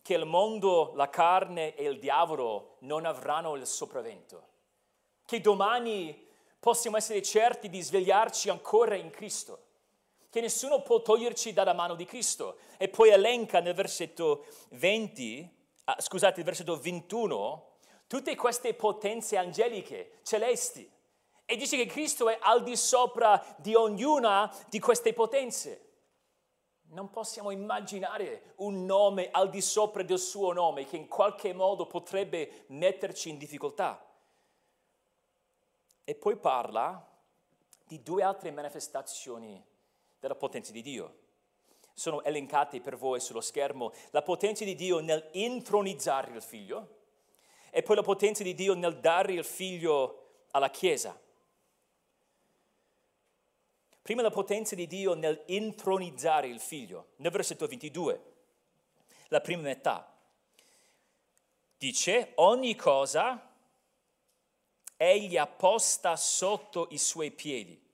che 0.00 0.14
il 0.14 0.24
mondo, 0.24 0.92
la 0.94 1.10
carne 1.10 1.74
e 1.74 1.90
il 1.90 1.98
diavolo 1.98 2.76
non 2.80 3.04
avranno 3.04 3.54
il 3.54 3.66
sopravvento, 3.66 4.48
che 5.26 5.42
domani 5.42 6.26
possiamo 6.58 6.96
essere 6.96 7.20
certi 7.20 7.68
di 7.68 7.82
svegliarci 7.82 8.48
ancora 8.48 8.94
in 8.94 9.10
Cristo, 9.10 9.67
che 10.30 10.40
nessuno 10.40 10.82
può 10.82 11.00
toglierci 11.00 11.52
dalla 11.52 11.72
mano 11.72 11.94
di 11.94 12.04
Cristo. 12.04 12.58
E 12.76 12.88
poi 12.88 13.10
elenca 13.10 13.60
nel 13.60 13.74
versetto 13.74 14.46
20, 14.70 15.56
ah, 15.84 15.96
scusate, 15.98 16.40
il 16.40 16.44
versetto 16.44 16.78
21, 16.78 17.76
tutte 18.06 18.34
queste 18.36 18.74
potenze 18.74 19.36
angeliche, 19.36 20.18
celesti. 20.22 20.90
E 21.44 21.56
dice 21.56 21.76
che 21.76 21.86
Cristo 21.86 22.28
è 22.28 22.38
al 22.40 22.62
di 22.62 22.76
sopra 22.76 23.42
di 23.56 23.74
ognuna 23.74 24.54
di 24.68 24.78
queste 24.80 25.14
potenze. 25.14 25.84
Non 26.90 27.10
possiamo 27.10 27.50
immaginare 27.50 28.54
un 28.56 28.84
nome 28.84 29.30
al 29.30 29.48
di 29.48 29.60
sopra 29.60 30.02
del 30.02 30.18
suo 30.18 30.52
nome 30.52 30.86
che 30.86 30.96
in 30.96 31.08
qualche 31.08 31.52
modo 31.54 31.86
potrebbe 31.86 32.64
metterci 32.68 33.30
in 33.30 33.38
difficoltà. 33.38 34.02
E 36.04 36.14
poi 36.14 36.36
parla 36.36 37.06
di 37.84 38.02
due 38.02 38.22
altre 38.22 38.50
manifestazioni 38.50 39.62
della 40.18 40.34
potenza 40.34 40.72
di 40.72 40.82
Dio. 40.82 41.26
sono 41.92 42.22
elencate 42.22 42.80
per 42.80 42.96
voi 42.96 43.18
sullo 43.18 43.40
schermo, 43.40 43.92
la 44.10 44.22
potenza 44.22 44.64
di 44.64 44.76
Dio 44.76 45.00
nel 45.00 45.28
intronizzare 45.32 46.32
il 46.32 46.42
figlio 46.42 46.96
e 47.70 47.82
poi 47.82 47.96
la 47.96 48.02
potenza 48.02 48.44
di 48.44 48.54
Dio 48.54 48.74
nel 48.74 49.00
dare 49.00 49.32
il 49.32 49.44
figlio 49.44 50.44
alla 50.52 50.70
Chiesa. 50.70 51.20
Prima 54.00 54.22
la 54.22 54.30
potenza 54.30 54.74
di 54.74 54.86
Dio 54.86 55.14
nel 55.14 55.42
intronizzare 55.46 56.46
il 56.46 56.60
figlio, 56.60 57.08
nel 57.16 57.32
versetto 57.32 57.66
22, 57.66 58.22
la 59.28 59.40
prima 59.40 59.62
metà. 59.62 60.16
Dice, 61.76 62.32
ogni 62.36 62.74
cosa 62.74 63.54
egli 64.96 65.36
ha 65.36 65.46
posta 65.46 66.16
sotto 66.16 66.88
i 66.90 66.98
suoi 66.98 67.30
piedi. 67.30 67.87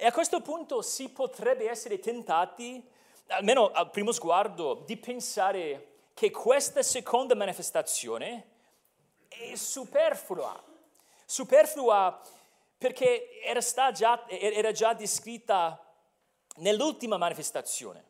E 0.00 0.06
a 0.06 0.12
questo 0.12 0.40
punto 0.40 0.80
si 0.80 1.08
potrebbe 1.08 1.68
essere 1.68 1.98
tentati, 1.98 2.80
almeno 3.26 3.72
al 3.72 3.90
primo 3.90 4.12
sguardo, 4.12 4.84
di 4.86 4.96
pensare 4.96 5.88
che 6.14 6.30
questa 6.30 6.84
seconda 6.84 7.34
manifestazione 7.34 8.46
è 9.26 9.56
superflua. 9.56 10.62
Superflua 11.26 12.20
perché 12.78 13.40
era 13.42 13.60
già, 13.90 14.24
era 14.28 14.70
già 14.70 14.94
descritta 14.94 15.84
nell'ultima 16.58 17.16
manifestazione. 17.16 18.04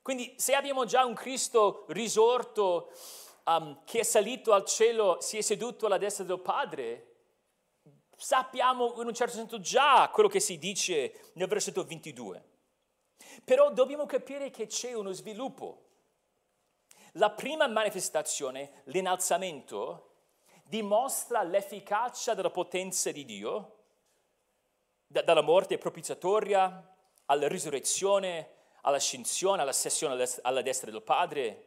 Quindi 0.00 0.34
se 0.38 0.54
abbiamo 0.54 0.86
già 0.86 1.04
un 1.04 1.12
Cristo 1.12 1.84
risorto 1.88 2.90
um, 3.44 3.84
che 3.84 4.00
è 4.00 4.02
salito 4.02 4.54
al 4.54 4.64
cielo, 4.64 5.18
si 5.20 5.36
è 5.36 5.42
seduto 5.42 5.84
alla 5.84 5.98
destra 5.98 6.24
del 6.24 6.40
Padre, 6.40 7.07
sappiamo 8.18 9.00
in 9.00 9.06
un 9.06 9.14
certo 9.14 9.36
senso 9.36 9.60
già 9.60 10.10
quello 10.12 10.28
che 10.28 10.40
si 10.40 10.58
dice 10.58 11.30
nel 11.34 11.46
versetto 11.46 11.84
22. 11.84 12.44
Però 13.44 13.72
dobbiamo 13.72 14.06
capire 14.06 14.50
che 14.50 14.66
c'è 14.66 14.92
uno 14.92 15.12
sviluppo. 15.12 15.84
La 17.12 17.30
prima 17.30 17.68
manifestazione, 17.68 18.82
l'innalzamento, 18.86 20.16
dimostra 20.64 21.42
l'efficacia 21.42 22.34
della 22.34 22.50
potenza 22.50 23.12
di 23.12 23.24
Dio, 23.24 23.76
da, 25.06 25.22
dalla 25.22 25.40
morte 25.40 25.78
propiziatoria 25.78 26.96
alla 27.26 27.48
risurrezione, 27.48 28.56
all'ascensione, 28.82 29.62
alla 29.62 29.72
sessione 29.72 30.26
alla 30.42 30.62
destra 30.62 30.90
del 30.90 31.02
Padre, 31.02 31.66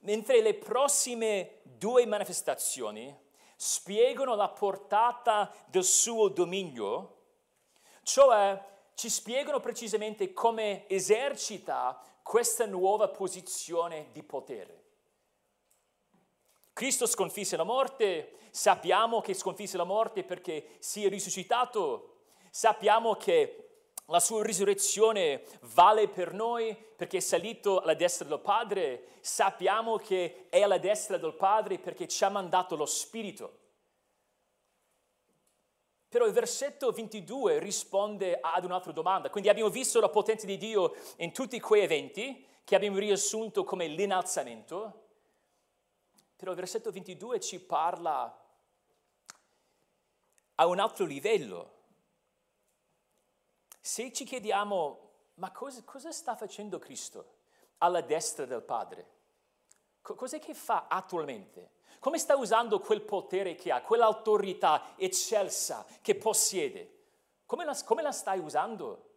mentre 0.00 0.40
le 0.40 0.54
prossime 0.54 1.60
due 1.62 2.06
manifestazioni 2.06 3.24
spiegano 3.56 4.34
la 4.34 4.48
portata 4.48 5.52
del 5.66 5.84
suo 5.84 6.28
dominio, 6.28 7.14
cioè 8.02 8.62
ci 8.94 9.08
spiegano 9.08 9.60
precisamente 9.60 10.32
come 10.32 10.86
esercita 10.88 12.00
questa 12.22 12.66
nuova 12.66 13.08
posizione 13.08 14.08
di 14.12 14.22
potere. 14.22 14.84
Cristo 16.72 17.06
sconfisse 17.06 17.56
la 17.56 17.64
morte, 17.64 18.36
sappiamo 18.50 19.20
che 19.20 19.32
sconfisse 19.32 19.76
la 19.76 19.84
morte 19.84 20.24
perché 20.24 20.76
si 20.78 21.04
è 21.04 21.08
risuscitato, 21.08 22.24
sappiamo 22.50 23.14
che 23.16 23.65
la 24.06 24.20
sua 24.20 24.42
risurrezione 24.42 25.44
vale 25.74 26.08
per 26.08 26.32
noi 26.32 26.76
perché 26.96 27.18
è 27.18 27.20
salito 27.20 27.80
alla 27.80 27.94
destra 27.94 28.26
del 28.26 28.40
Padre, 28.40 29.08
sappiamo 29.20 29.96
che 29.96 30.46
è 30.48 30.62
alla 30.62 30.78
destra 30.78 31.16
del 31.16 31.34
Padre 31.34 31.78
perché 31.78 32.06
ci 32.06 32.24
ha 32.24 32.28
mandato 32.28 32.76
lo 32.76 32.86
Spirito. 32.86 33.64
Però 36.08 36.24
il 36.24 36.32
versetto 36.32 36.92
22 36.92 37.58
risponde 37.58 38.38
ad 38.40 38.64
un'altra 38.64 38.92
domanda. 38.92 39.28
Quindi 39.28 39.48
abbiamo 39.48 39.70
visto 39.70 40.00
la 40.00 40.08
potenza 40.08 40.46
di 40.46 40.56
Dio 40.56 40.94
in 41.16 41.32
tutti 41.32 41.58
quei 41.60 41.82
eventi 41.82 42.46
che 42.64 42.76
abbiamo 42.76 42.98
riassunto 42.98 43.64
come 43.64 43.86
l'innalzamento. 43.88 45.08
Però 46.36 46.52
il 46.52 46.56
versetto 46.56 46.92
22 46.92 47.40
ci 47.40 47.60
parla 47.60 48.44
a 50.54 50.66
un 50.66 50.78
altro 50.78 51.04
livello. 51.04 51.75
Se 53.86 54.12
ci 54.12 54.24
chiediamo, 54.24 55.10
ma 55.34 55.52
cosa, 55.52 55.80
cosa 55.84 56.10
sta 56.10 56.34
facendo 56.34 56.80
Cristo 56.80 57.34
alla 57.78 58.00
destra 58.00 58.44
del 58.44 58.62
Padre? 58.62 59.14
cos'è 60.00 60.40
che 60.40 60.54
fa 60.54 60.86
attualmente? 60.88 61.74
Come 62.00 62.18
sta 62.18 62.34
usando 62.34 62.80
quel 62.80 63.02
potere 63.02 63.54
che 63.54 63.70
ha, 63.70 63.82
quell'autorità 63.82 64.96
eccelsa 64.96 65.86
che 66.02 66.16
possiede? 66.16 67.04
Come 67.46 67.64
la, 67.64 67.80
come 67.84 68.02
la 68.02 68.10
stai 68.10 68.40
usando? 68.40 69.10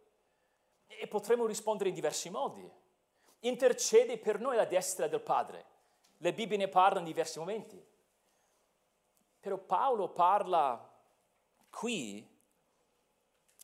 E 0.86 1.08
potremmo 1.08 1.47
rispondere 1.47 1.89
in 1.89 1.95
diversi 1.95 2.29
modi. 2.29 2.71
Intercede 3.39 4.19
per 4.19 4.39
noi 4.39 4.53
alla 4.53 4.65
destra 4.65 5.08
del 5.08 5.21
Padre. 5.21 5.65
Le 6.17 6.32
Bibbie 6.32 6.58
ne 6.58 6.67
parlano 6.67 7.08
in 7.08 7.12
diversi 7.12 7.39
momenti. 7.39 7.84
Però 9.39 9.58
Paolo 9.58 10.10
parla 10.10 10.88
qui 11.71 12.28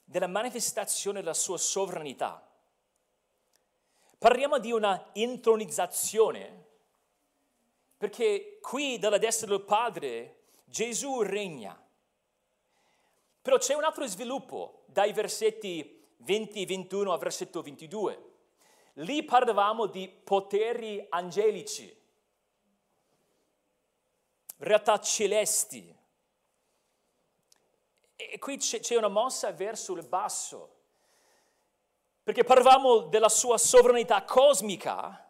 della 0.06 0.28
manifestazione 0.28 1.20
della 1.20 1.34
sua 1.34 1.58
sovranità. 1.58 2.48
Parliamo 4.18 4.60
di 4.60 4.72
una 4.72 5.10
intronizzazione, 5.13 6.68
perché 7.98 8.60
qui 8.62 8.98
dalla 8.98 9.18
destra 9.18 9.48
del 9.48 9.62
Padre 9.62 10.44
Gesù 10.63 11.22
regna. 11.22 11.78
Però 13.41 13.58
c'è 13.58 13.74
un 13.74 13.84
altro 13.84 14.08
sviluppo 14.08 14.86
dai 14.86 15.12
versetti 15.12 16.08
20 16.18 16.62
e 16.62 16.65
21 16.65 17.12
al 17.12 17.20
versetto 17.20 17.62
22. 17.62 18.32
Lì 19.00 19.24
parlavamo 19.24 19.88
di 19.88 20.08
poteri 20.08 21.06
angelici 21.10 22.04
realtà 24.58 25.00
celesti. 25.00 25.94
E 28.15 28.39
qui 28.39 28.58
c'è 28.58 28.95
una 28.95 29.10
mossa 29.10 29.51
verso 29.51 29.93
il 29.93 30.06
basso, 30.08 30.73
perché 32.23 32.43
parlavamo 32.43 33.01
della 33.01 33.30
sua 33.30 33.58
sovranità 33.58 34.23
cosmica 34.23 35.21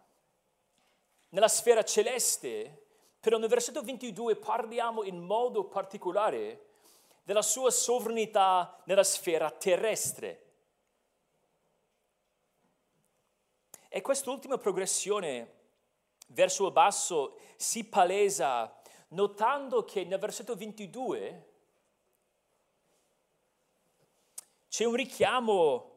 nella 1.30 1.48
sfera 1.48 1.84
celeste, 1.84 2.86
però 3.20 3.38
nel 3.38 3.50
versetto 3.50 3.82
22 3.82 4.36
parliamo 4.36 5.04
in 5.04 5.18
modo 5.18 5.66
particolare 5.66 6.68
della 7.24 7.42
sua 7.42 7.72
sovranità 7.72 8.80
nella 8.86 9.04
sfera 9.04 9.50
terrestre. 9.50 10.44
E 13.90 14.02
quest'ultima 14.02 14.58
progressione 14.58 15.54
verso 16.28 16.68
il 16.68 16.72
basso 16.72 17.40
si 17.56 17.84
palesa 17.84 18.80
notando 19.10 19.84
che 19.84 20.04
nel 20.04 20.20
versetto 20.20 20.56
22 20.56 21.55
c'è 24.76 24.84
un 24.84 24.96
richiamo 24.96 25.92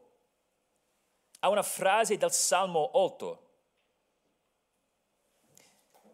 a 1.41 1.49
una 1.49 1.63
frase 1.63 2.15
del 2.15 2.31
Salmo 2.31 2.91
8. 2.93 3.47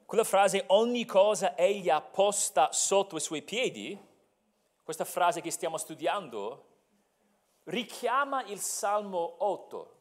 Quella 0.08 0.24
frase, 0.24 0.64
ogni 0.70 1.06
cosa 1.06 1.56
egli 1.56 1.92
ha 1.92 2.02
posta 2.02 2.72
sotto 2.72 3.18
i 3.18 3.20
suoi 3.20 3.44
piedi, 3.44 3.96
questa 4.82 5.06
frase 5.06 5.42
che 5.42 5.52
stiamo 5.52 5.78
studiando, 5.78 6.66
richiama 7.66 8.44
il 8.46 8.60
Salmo 8.60 9.36
8. 9.46 9.96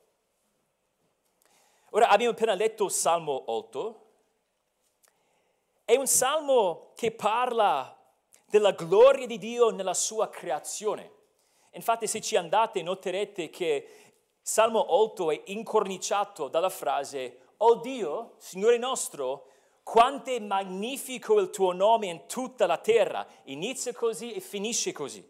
Ora 1.91 2.09
abbiamo 2.09 2.33
appena 2.33 2.55
letto 2.55 2.87
il 2.87 2.93
Salmo 2.93 3.43
8 3.45 4.13
è 5.85 5.97
un 5.97 6.07
salmo 6.07 6.93
che 6.97 7.13
parla 7.13 7.95
della 8.47 8.71
gloria 8.71 9.27
di 9.27 9.37
Dio 9.37 9.69
nella 9.69 9.93
sua 9.93 10.31
creazione. 10.31 11.14
Infatti 11.75 12.07
se 12.07 12.21
ci 12.21 12.37
andate 12.37 12.83
noterete 12.83 13.51
che 13.51 13.89
Salmo 14.41 14.95
8 14.95 15.31
è 15.31 15.43
incorniciato 15.47 16.49
dalla 16.49 16.69
frase, 16.69 17.39
Oh 17.59 17.77
Dio, 17.77 18.35
Signore 18.39 18.79
nostro, 18.79 19.49
quanto 19.83 20.31
è 20.31 20.39
magnifico 20.39 21.39
il 21.39 21.51
tuo 21.51 21.73
nome 21.73 22.07
in 22.07 22.27
tutta 22.27 22.67
la 22.67 22.79
terra. 22.79 23.27
Inizia 23.45 23.93
così 23.93 24.33
e 24.33 24.41
finisce 24.41 24.93
così. 24.93 25.27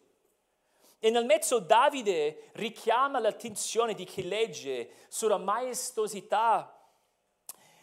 E 0.98 1.11
nel 1.11 1.26
mezzo 1.26 1.59
Davide 1.59 2.50
richiama 2.52 3.18
l'attenzione 3.18 3.94
di 3.94 4.04
chi 4.04 4.26
legge 4.26 5.07
sulla 5.09 5.37
maestosità 5.37 6.70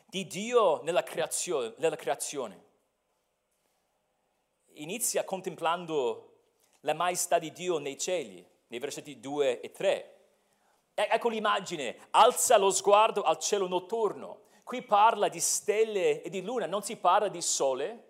di 0.06 0.26
Dio 0.26 0.82
nella 0.84 1.04
creazione. 1.04 1.74
Nella 1.78 1.96
creazione. 1.96 2.66
Inizia 4.74 5.24
contemplando 5.24 6.32
la 6.82 6.94
maestà 6.94 7.38
di 7.38 7.52
Dio 7.52 7.78
nei 7.78 7.98
cieli, 7.98 8.44
nei 8.72 8.80
versetti 8.80 9.20
2 9.20 9.60
e 9.60 9.72
3. 9.72 10.16
Ecco 10.94 11.30
l'immagine, 11.30 12.08
alza 12.12 12.58
lo 12.58 12.72
sguardo 12.72 13.22
al 13.22 13.38
cielo 13.38 13.68
notturno. 13.68 14.44
Qui 14.64 14.82
parla 14.82 15.28
di 15.28 15.42
stelle 15.42 16.22
e 16.22 16.30
di 16.30 16.42
luna, 16.42 16.68
non 16.68 16.82
si 16.82 16.96
parla 16.96 17.28
di 17.28 17.42
sole, 17.42 18.08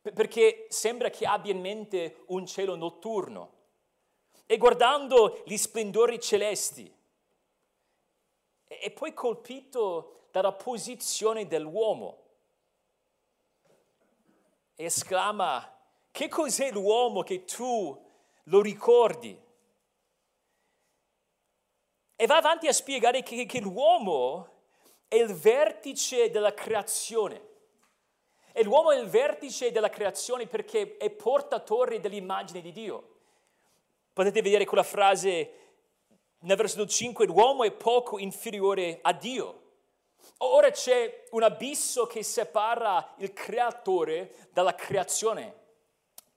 perché 0.00 0.66
sembra 0.68 1.10
che 1.10 1.26
abbia 1.26 1.52
in 1.52 1.60
mente 1.60 2.22
un 2.26 2.46
cielo 2.46 2.76
notturno. 2.76 3.54
E 4.46 4.56
guardando 4.58 5.42
gli 5.44 5.56
splendori 5.56 6.20
celesti, 6.20 6.94
è 8.68 8.90
poi 8.92 9.12
colpito 9.12 10.28
dalla 10.30 10.52
posizione 10.52 11.48
dell'uomo 11.48 12.22
e 14.76 14.84
esclama, 14.84 15.76
che 16.12 16.28
cos'è 16.28 16.70
l'uomo 16.70 17.22
che 17.24 17.44
tu 17.44 18.04
lo 18.44 18.60
ricordi? 18.60 19.42
E 22.16 22.26
va 22.26 22.36
avanti 22.36 22.66
a 22.66 22.72
spiegare 22.72 23.22
che, 23.22 23.44
che 23.44 23.60
l'uomo 23.60 24.48
è 25.06 25.16
il 25.16 25.34
vertice 25.34 26.30
della 26.30 26.54
creazione. 26.54 27.54
E 28.52 28.64
l'uomo 28.64 28.90
è 28.90 28.98
il 28.98 29.06
vertice 29.06 29.70
della 29.70 29.90
creazione 29.90 30.46
perché 30.46 30.96
è 30.96 31.10
portatore 31.10 32.00
dell'immagine 32.00 32.62
di 32.62 32.72
Dio. 32.72 33.14
Potete 34.14 34.40
vedere 34.40 34.64
quella 34.64 34.82
frase 34.82 35.50
nel 36.40 36.56
versetto 36.56 36.86
5, 36.86 37.26
l'uomo 37.26 37.64
è 37.64 37.70
poco 37.70 38.18
inferiore 38.18 39.00
a 39.02 39.12
Dio. 39.12 39.62
Ora 40.38 40.70
c'è 40.70 41.24
un 41.32 41.42
abisso 41.42 42.06
che 42.06 42.22
separa 42.22 43.14
il 43.18 43.32
creatore 43.32 44.48
dalla 44.52 44.74
creazione, 44.74 45.54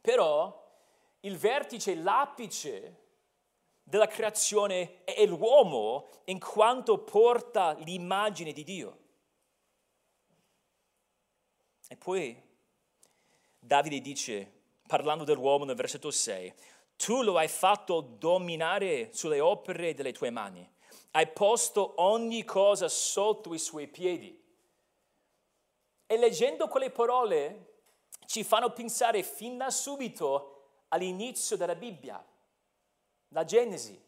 però 0.02 0.68
il 1.22 1.38
vertice, 1.38 1.96
l'apice 1.96 2.96
della 3.90 4.08
creazione 4.08 5.04
è 5.04 5.26
l'uomo 5.26 6.10
in 6.26 6.40
quanto 6.40 7.00
porta 7.00 7.74
l'immagine 7.80 8.54
di 8.54 8.64
Dio. 8.64 8.98
E 11.88 11.96
poi 11.96 12.40
Davide 13.58 14.00
dice, 14.00 14.52
parlando 14.86 15.24
dell'uomo 15.24 15.66
nel 15.66 15.76
versetto 15.76 16.12
6, 16.12 16.54
tu 16.98 17.24
lo 17.24 17.38
hai 17.40 17.48
fatto 17.48 18.02
dominare 18.02 19.12
sulle 19.12 19.40
opere 19.40 19.96
delle 19.96 20.12
tue 20.12 20.30
mani, 20.30 20.72
hai 21.12 21.28
posto 21.28 21.94
ogni 22.04 22.44
cosa 22.44 22.88
sotto 22.88 23.56
i 23.56 23.60
suoi 23.60 23.88
piedi. 23.88 24.40
E 26.06 26.18
leggendo 26.18 26.68
quelle 26.68 26.92
parole 26.92 27.78
ci 28.28 28.44
fanno 28.44 28.72
pensare 28.72 29.24
fin 29.24 29.58
da 29.58 29.72
subito 29.72 30.84
all'inizio 30.90 31.58
della 31.58 31.76
Bibbia, 31.76 32.24
la 33.30 33.44
Genesi, 33.44 34.00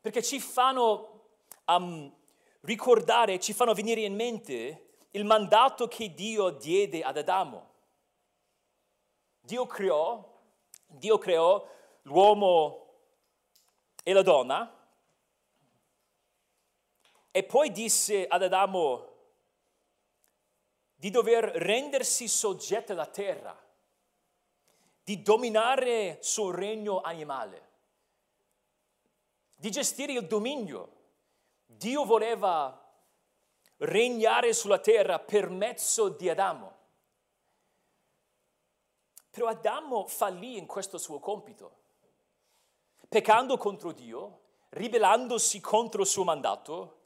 perché 0.00 0.22
ci 0.22 0.40
fanno 0.40 1.28
um, 1.66 2.12
ricordare, 2.60 3.40
ci 3.40 3.52
fanno 3.52 3.74
venire 3.74 4.00
in 4.02 4.14
mente 4.14 4.96
il 5.12 5.24
mandato 5.24 5.88
che 5.88 6.12
Dio 6.14 6.50
diede 6.50 7.02
ad 7.02 7.16
Adamo. 7.16 7.70
Dio 9.40 9.66
creò, 9.66 10.40
Dio 10.86 11.18
creò 11.18 11.68
l'uomo 12.02 12.86
e 14.02 14.12
la 14.12 14.22
donna 14.22 14.78
e 17.30 17.42
poi 17.44 17.72
disse 17.72 18.26
ad 18.26 18.42
Adamo 18.42 19.10
di 20.94 21.10
dover 21.10 21.44
rendersi 21.44 22.28
soggetto 22.28 22.92
alla 22.92 23.06
terra, 23.06 23.58
di 25.02 25.22
dominare 25.22 26.18
sul 26.20 26.54
regno 26.54 27.00
animale, 27.00 27.70
di 29.62 29.70
gestire 29.70 30.14
il 30.14 30.26
dominio. 30.26 30.90
Dio 31.66 32.04
voleva 32.04 32.84
regnare 33.76 34.52
sulla 34.54 34.80
terra 34.80 35.20
per 35.20 35.50
mezzo 35.50 36.08
di 36.08 36.28
Adamo. 36.28 36.78
Però 39.30 39.46
Adamo 39.46 40.08
fallì 40.08 40.58
in 40.58 40.66
questo 40.66 40.98
suo 40.98 41.20
compito, 41.20 41.76
peccando 43.08 43.56
contro 43.56 43.92
Dio, 43.92 44.40
ribellandosi 44.70 45.60
contro 45.60 46.00
il 46.00 46.08
suo 46.08 46.24
mandato 46.24 46.98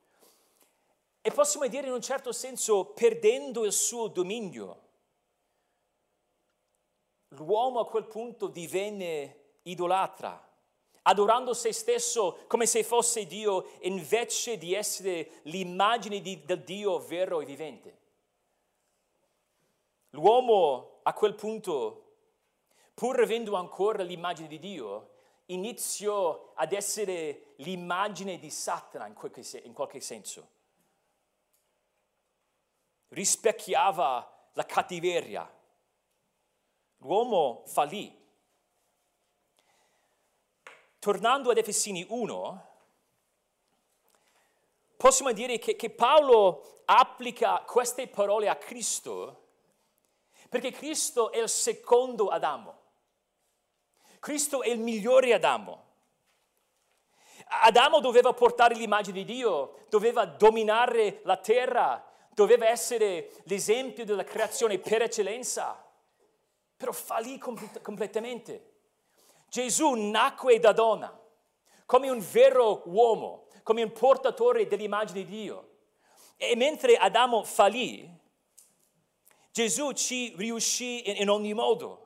e 1.21 1.31
possiamo 1.31 1.67
dire 1.67 1.89
in 1.89 1.93
un 1.93 2.01
certo 2.01 2.33
senso 2.33 2.87
perdendo 2.87 3.67
il 3.67 3.73
suo 3.73 4.09
dominio. 4.09 4.81
L'uomo 7.29 7.81
a 7.81 7.87
quel 7.87 8.07
punto 8.07 8.47
divenne 8.47 9.59
idolatra 9.65 10.46
adorando 11.09 11.55
se 11.55 11.73
stesso 11.73 12.45
come 12.47 12.67
se 12.67 12.83
fosse 12.83 13.27
Dio 13.27 13.71
invece 13.83 14.59
di 14.59 14.75
essere 14.75 15.41
l'immagine 15.43 16.21
di, 16.21 16.45
del 16.45 16.63
Dio 16.63 16.99
vero 16.99 17.41
e 17.41 17.45
vivente. 17.45 17.99
L'uomo 20.11 21.01
a 21.03 21.13
quel 21.13 21.35
punto, 21.35 22.15
pur 22.95 23.21
avendo 23.21 23.55
ancora 23.55 24.03
l'immagine 24.03 24.49
di 24.49 24.59
Dio, 24.59 25.11
iniziò 25.47 26.53
ad 26.55 26.73
essere 26.73 27.55
l'immagine 27.57 28.39
di 28.39 28.51
Satana 28.51 29.07
in 29.07 29.15
qualche, 29.15 29.43
in 29.65 29.73
qualche 29.73 30.01
senso. 30.01 30.55
Rispecchiava 33.09 34.49
la 34.55 34.67
cattiveria. 34.67 35.49
L'uomo 36.99 37.63
fallì 37.67 38.25
tornando 41.07 41.51
ad 41.51 41.57
Efesini 41.57 42.05
1, 42.09 42.67
possiamo 44.97 45.31
dire 45.31 45.57
che, 45.61 45.77
che 45.77 45.89
Paolo 45.89 46.83
applica 46.87 47.63
queste 47.65 48.09
parole 48.09 48.49
a 48.49 48.57
Cristo 48.57 49.45
perché 50.49 50.73
Cristo 50.73 51.31
è 51.31 51.39
il 51.39 51.49
secondo 51.49 52.27
Adamo. 52.27 52.81
Cristo 54.19 54.63
è 54.63 54.69
il 54.69 54.81
migliore 54.81 55.33
Adamo. 55.33 55.85
Adamo 57.63 58.01
doveva 58.01 58.33
portare 58.33 58.75
l'immagine 58.75 59.23
di 59.23 59.33
Dio, 59.33 59.85
doveva 59.89 60.25
dominare 60.25 61.21
la 61.23 61.37
terra, 61.37 62.05
doveva 62.35 62.67
essere 62.67 63.31
l'esempio 63.45 64.05
della 64.05 64.25
creazione 64.25 64.81
per 64.81 65.03
eccellenza, 65.03 65.89
però 66.77 66.91
fallì 66.91 67.39
completamente. 67.39 68.75
Gesù 69.49 69.95
nacque 69.95 70.59
da 70.59 70.73
donna, 70.73 71.19
come 71.87 72.09
un 72.11 72.21
vero 72.21 72.83
uomo, 72.87 73.47
come 73.63 73.83
un 73.83 73.93
portatore 73.93 74.67
dell'immagine 74.67 75.25
di 75.25 75.31
Dio. 75.43 75.71
E 76.37 76.55
mentre 76.57 76.97
Adamo 76.97 77.43
fallì, 77.43 78.09
Gesù 79.51 79.93
ci 79.93 80.35
riuscì 80.37 81.09
in, 81.09 81.17
in 81.23 81.31
ogni 81.31 81.55
modo. 81.55 82.05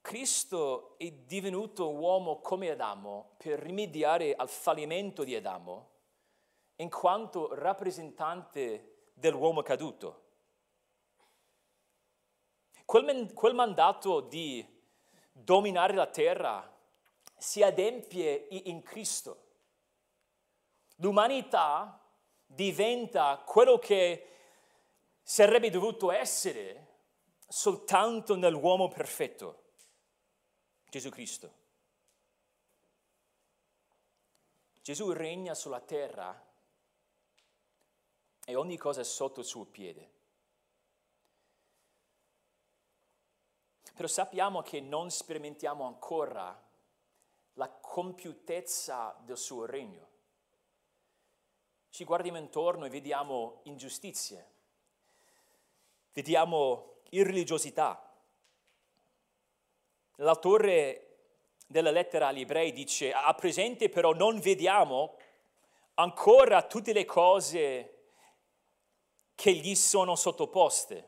Cristo 0.00 0.96
è 0.96 1.10
divenuto 1.10 1.90
uomo 1.90 2.40
come 2.40 2.70
Adamo 2.70 3.34
per 3.36 3.58
rimediare 3.58 4.34
al 4.34 4.48
fallimento 4.48 5.22
di 5.22 5.34
Adamo, 5.34 5.90
in 6.76 6.88
quanto 6.88 7.54
rappresentante 7.54 9.10
dell'uomo 9.14 9.62
caduto. 9.62 10.27
Quel, 12.88 13.34
quel 13.34 13.52
mandato 13.52 14.20
di 14.20 14.66
dominare 15.30 15.92
la 15.92 16.06
terra 16.06 16.74
si 17.36 17.62
adempie 17.62 18.46
in 18.50 18.80
Cristo. 18.80 19.44
L'umanità 20.96 22.02
diventa 22.46 23.42
quello 23.44 23.76
che 23.78 24.36
sarebbe 25.20 25.68
dovuto 25.68 26.10
essere 26.10 26.86
soltanto 27.46 28.36
nell'uomo 28.36 28.88
perfetto, 28.88 29.64
Gesù 30.88 31.10
Cristo. 31.10 31.52
Gesù 34.80 35.12
regna 35.12 35.52
sulla 35.52 35.80
terra 35.80 36.42
e 38.46 38.54
ogni 38.54 38.78
cosa 38.78 39.02
è 39.02 39.04
sotto 39.04 39.40
il 39.40 39.46
suo 39.46 39.66
piede. 39.66 40.16
Però 43.98 44.06
sappiamo 44.08 44.62
che 44.62 44.80
non 44.80 45.10
sperimentiamo 45.10 45.84
ancora 45.84 46.56
la 47.54 47.68
compiutezza 47.68 49.16
del 49.24 49.36
suo 49.36 49.64
regno. 49.64 50.06
Ci 51.90 52.04
guardiamo 52.04 52.38
intorno 52.38 52.84
e 52.84 52.90
vediamo 52.90 53.58
ingiustizie, 53.64 54.50
vediamo 56.12 56.98
irreligiosità. 57.10 58.08
L'autore 60.18 61.16
della 61.66 61.90
lettera 61.90 62.28
agli 62.28 62.42
ebrei 62.42 62.70
dice, 62.70 63.12
a 63.12 63.34
presente 63.34 63.88
però 63.88 64.12
non 64.12 64.38
vediamo 64.38 65.16
ancora 65.94 66.62
tutte 66.62 66.92
le 66.92 67.04
cose 67.04 68.10
che 69.34 69.52
gli 69.54 69.74
sono 69.74 70.14
sottoposte. 70.14 71.07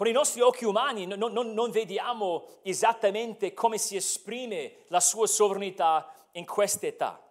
Con 0.00 0.08
i 0.08 0.12
nostri 0.12 0.40
occhi 0.40 0.64
umani 0.64 1.04
non, 1.04 1.30
non, 1.30 1.52
non 1.52 1.70
vediamo 1.70 2.46
esattamente 2.62 3.52
come 3.52 3.76
si 3.76 3.96
esprime 3.96 4.86
la 4.86 4.98
sua 4.98 5.26
sovranità 5.26 6.10
in 6.32 6.46
questa 6.46 6.86
età. 6.86 7.22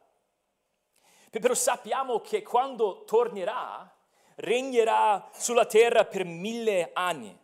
Però 1.31 1.55
sappiamo 1.55 2.21
che 2.21 2.43
quando 2.43 3.05
tornerà, 3.05 3.91
regnerà 4.35 5.31
sulla 5.33 5.65
terra 5.65 6.05
per 6.05 6.25
mille 6.25 6.91
anni. 6.93 7.35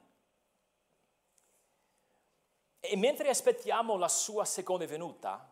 E 2.79 2.95
mentre 2.95 3.29
aspettiamo 3.29 3.97
la 3.97 4.07
sua 4.07 4.45
seconda 4.45 4.85
venuta, 4.85 5.51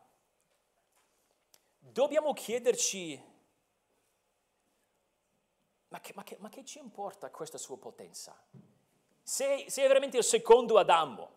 dobbiamo 1.79 2.31
chiederci, 2.33 3.19
ma 5.87 5.99
che, 5.99 6.11
ma 6.13 6.23
che, 6.23 6.37
ma 6.39 6.49
che 6.49 6.63
ci 6.63 6.77
importa 6.77 7.31
questa 7.31 7.57
sua 7.57 7.79
potenza? 7.79 8.39
Se, 9.23 9.65
se, 9.69 9.83
è 9.83 9.87
veramente 9.87 10.17
il 10.17 10.23
secondo 10.23 10.77
Adamo 10.77 11.31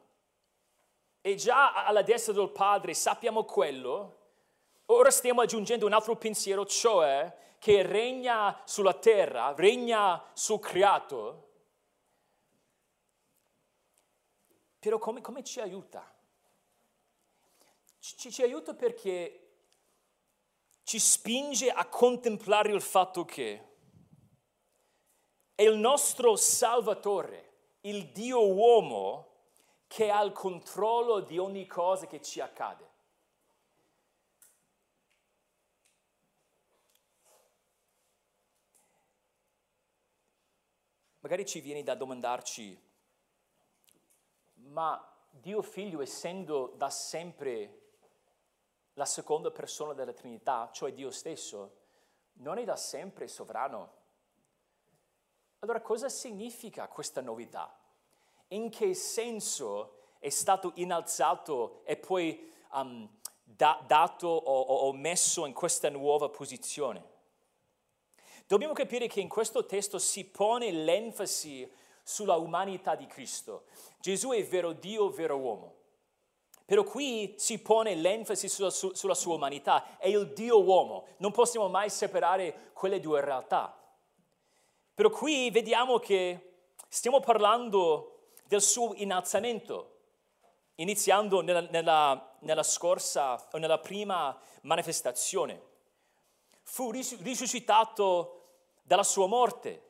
e 1.21 1.37
già 1.37 1.85
alla 1.85 2.03
destra 2.03 2.33
del 2.33 2.51
Padre 2.51 2.95
sappiamo 2.95 3.45
quello, 3.45 4.17
ora 4.87 5.11
stiamo 5.11 5.41
aggiungendo 5.41 5.87
un 5.87 5.93
altro 5.93 6.17
pensiero, 6.17 6.67
cioè 6.67 7.55
che 7.59 7.83
regna 7.83 8.61
sulla 8.65 8.95
terra, 8.95 9.55
regna 9.57 10.23
sul 10.35 10.61
creato. 10.61 11.45
Però 14.79 14.99
come, 14.99 15.21
come 15.21 15.43
ci 15.43 15.61
aiuta? 15.61 16.15
Ci, 17.99 18.31
ci 18.31 18.43
aiuta 18.43 18.75
perché 18.75 19.47
ci 20.85 21.01
spinge 21.01 21.71
a 21.71 21.87
contemplare 21.87 22.71
il 22.71 22.81
fatto 22.81 23.25
che 23.25 23.75
è 25.57 25.63
il 25.63 25.77
nostro 25.77 26.37
Salvatore, 26.37 27.46
il 27.89 28.09
Dio 28.11 28.53
uomo, 28.53 29.35
che 29.87 30.11
ha 30.11 30.21
il 30.23 30.33
controllo 30.33 31.21
di 31.21 31.39
ogni 31.39 31.67
cosa 31.67 32.07
che 32.07 32.21
ci 32.21 32.41
accade. 32.41 32.95
Magari 41.21 41.47
ci 41.47 41.61
viene 41.61 41.83
da 41.83 41.95
domandarci, 41.95 42.81
ma 44.55 45.13
Dio 45.31 45.63
figlio 45.63 46.01
essendo 46.01 46.73
da 46.77 46.91
sempre 46.91 47.83
la 48.95 49.05
seconda 49.05 49.51
persona 49.51 49.93
della 49.93 50.13
Trinità, 50.13 50.71
cioè 50.73 50.93
Dio 50.93 51.11
stesso, 51.11 51.85
non 52.35 52.59
è 52.59 52.65
da 52.65 52.77
sempre 52.77 53.29
sovrano. 53.29 53.96
Allora 55.61 55.81
cosa 55.81 56.09
significa 56.09 56.87
questa 56.89 57.21
novità? 57.21 57.75
In 58.49 58.71
che 58.71 58.95
senso 58.95 59.99
è 60.19 60.29
stato 60.29 60.73
innalzato 60.77 61.83
e 61.85 61.97
poi 61.97 62.53
um, 62.73 63.09
da, 63.43 63.83
dato 63.87 64.29
o, 64.29 64.61
o 64.61 64.93
messo 64.93 65.47
in 65.47 65.53
questa 65.53 65.89
nuova 65.89 66.29
posizione? 66.29 67.15
Dobbiamo 68.47 68.75
capire 68.75 69.09
che 69.09 69.21
in 69.21 69.29
questo 69.29 69.67
testo 69.67 69.99
si 69.99 70.25
pone 70.25 70.71
l'enfasi 70.71 71.69
sulla 72.03 72.37
umanità 72.37 72.95
di 72.95 73.07
Cristo. 73.07 73.65
Gesù 73.99 74.31
è 74.31 74.45
vero 74.45 74.73
Dio, 74.73 75.11
vero 75.11 75.37
uomo. 75.37 75.75
Però 76.65 76.85
qui 76.85 77.35
si 77.39 77.61
pone 77.61 77.95
l'enfasi 77.95 78.49
sulla, 78.49 78.71
sulla 78.71 79.15
sua 79.15 79.35
umanità, 79.35 79.99
è 79.99 80.09
il 80.09 80.33
Dio 80.33 80.63
uomo, 80.63 81.07
non 81.19 81.33
possiamo 81.33 81.69
mai 81.69 81.91
separare 81.91 82.71
quelle 82.73 83.01
due 83.01 83.21
realtà. 83.21 83.77
Però 84.97 85.11
qui 85.11 85.51
vediamo 85.51 85.99
che 85.99 86.55
stiamo 86.89 87.21
parlando 87.21 88.31
del 88.47 88.63
suo 88.63 88.95
innalzamento, 88.95 89.99
iniziando 90.77 91.43
nella, 91.43 91.61
nella, 91.69 92.37
nella 92.39 92.63
scorsa 92.63 93.47
o 93.53 93.59
nella 93.59 93.79
prima 93.79 94.35
manifestazione. 94.63 95.61
Fu 96.63 96.91
risuscitato 96.93 98.55
dalla 98.83 99.03
sua 99.03 99.27
morte, 99.27 99.83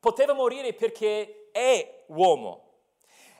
poteva 0.00 0.32
morire 0.32 0.74
perché 0.74 1.50
è 1.52 2.02
uomo. 2.08 2.70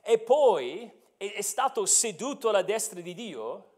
E 0.00 0.20
poi 0.20 0.88
è 1.16 1.40
stato 1.40 1.86
seduto 1.86 2.50
alla 2.50 2.62
destra 2.62 3.00
di 3.00 3.14
Dio 3.14 3.70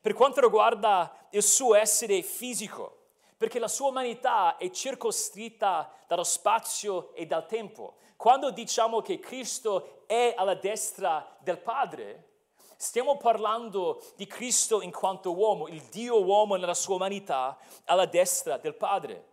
per 0.00 0.14
quanto 0.14 0.40
riguarda 0.40 1.28
il 1.30 1.44
suo 1.44 1.76
essere 1.76 2.22
fisico, 2.22 3.03
perché 3.44 3.58
la 3.58 3.68
sua 3.68 3.88
umanità 3.88 4.56
è 4.56 4.70
circoscritta 4.70 5.92
dallo 6.06 6.24
spazio 6.24 7.12
e 7.12 7.26
dal 7.26 7.44
tempo. 7.46 7.96
Quando 8.16 8.50
diciamo 8.50 9.02
che 9.02 9.18
Cristo 9.18 10.06
è 10.06 10.32
alla 10.34 10.54
destra 10.54 11.36
del 11.40 11.58
Padre, 11.58 12.30
stiamo 12.78 13.18
parlando 13.18 14.02
di 14.16 14.26
Cristo 14.26 14.80
in 14.80 14.90
quanto 14.90 15.34
uomo, 15.34 15.68
il 15.68 15.82
Dio 15.90 16.24
uomo 16.24 16.56
nella 16.56 16.72
sua 16.72 16.94
umanità 16.94 17.58
alla 17.84 18.06
destra 18.06 18.56
del 18.56 18.76
Padre. 18.76 19.26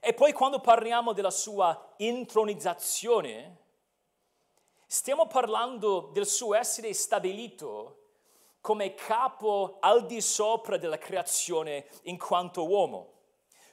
E 0.00 0.12
poi 0.12 0.32
quando 0.32 0.58
parliamo 0.58 1.12
della 1.12 1.30
sua 1.30 1.92
intronizzazione, 1.98 3.62
Stiamo 4.86 5.26
parlando 5.26 6.10
del 6.12 6.26
suo 6.26 6.54
essere 6.54 6.92
stabilito 6.94 8.03
come 8.64 8.94
capo 8.94 9.76
al 9.80 10.06
di 10.06 10.22
sopra 10.22 10.78
della 10.78 10.96
creazione 10.96 11.86
in 12.04 12.16
quanto 12.16 12.66
uomo. 12.66 13.12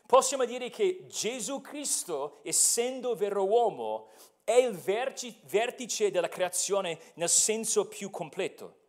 Possiamo 0.06 0.44
dire 0.44 0.70
che 0.70 1.06
Gesù 1.08 1.62
Cristo, 1.62 2.42
essendo 2.44 3.16
vero 3.16 3.46
uomo, 3.46 4.10
è 4.44 4.52
il 4.52 4.76
vertice 4.76 6.12
della 6.12 6.28
creazione 6.28 7.00
nel 7.14 7.30
senso 7.30 7.88
più 7.88 8.10
completo. 8.10 8.80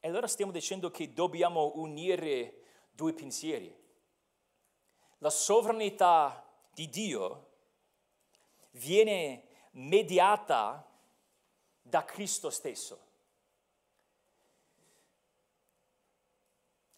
E 0.00 0.08
allora 0.08 0.26
stiamo 0.26 0.52
dicendo 0.52 0.90
che 0.90 1.14
dobbiamo 1.14 1.72
unire 1.76 2.64
due 2.92 3.14
pensieri. 3.14 3.74
La 5.20 5.30
sovranità 5.30 6.46
di 6.70 6.86
Dio 6.90 7.46
viene 8.72 9.48
mediata 9.70 10.86
da 11.80 12.04
Cristo 12.04 12.50
stesso. 12.50 13.04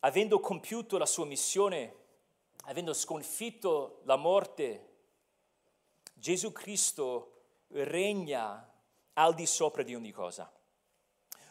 Avendo 0.00 0.38
compiuto 0.38 0.96
la 0.96 1.06
sua 1.06 1.24
missione, 1.24 1.94
avendo 2.66 2.92
sconfitto 2.92 4.00
la 4.04 4.14
morte, 4.14 4.87
Gesù 6.14 6.52
Cristo 6.52 7.32
regna 7.68 8.64
al 9.14 9.34
di 9.34 9.46
sopra 9.46 9.82
di 9.82 9.96
ogni 9.96 10.12
cosa. 10.12 10.52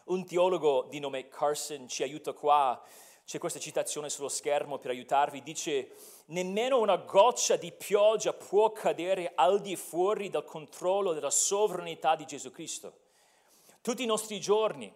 Un 0.05 0.25
teologo 0.25 0.88
di 0.89 0.99
nome 0.99 1.27
Carson 1.27 1.89
ci 1.89 2.03
aiuta 2.03 2.31
qua, 2.31 2.81
c'è 3.25 3.39
questa 3.39 3.60
citazione 3.60 4.10
sullo 4.10 4.29
schermo 4.29 4.77
per 4.77 4.91
aiutarvi, 4.91 5.43
dice 5.43 5.91
nemmeno 6.27 6.79
una 6.79 6.95
goccia 6.95 7.57
di 7.57 7.73
pioggia 7.73 8.31
può 8.31 8.71
cadere 8.71 9.33
al 9.36 9.60
di 9.60 9.75
fuori 9.75 10.29
del 10.29 10.45
controllo 10.45 11.12
della 11.12 11.29
sovranità 11.29 12.15
di 12.15 12.25
Gesù 12.25 12.51
Cristo. 12.51 12.99
Tutti 13.81 14.03
i 14.03 14.05
nostri 14.05 14.39
giorni, 14.39 14.93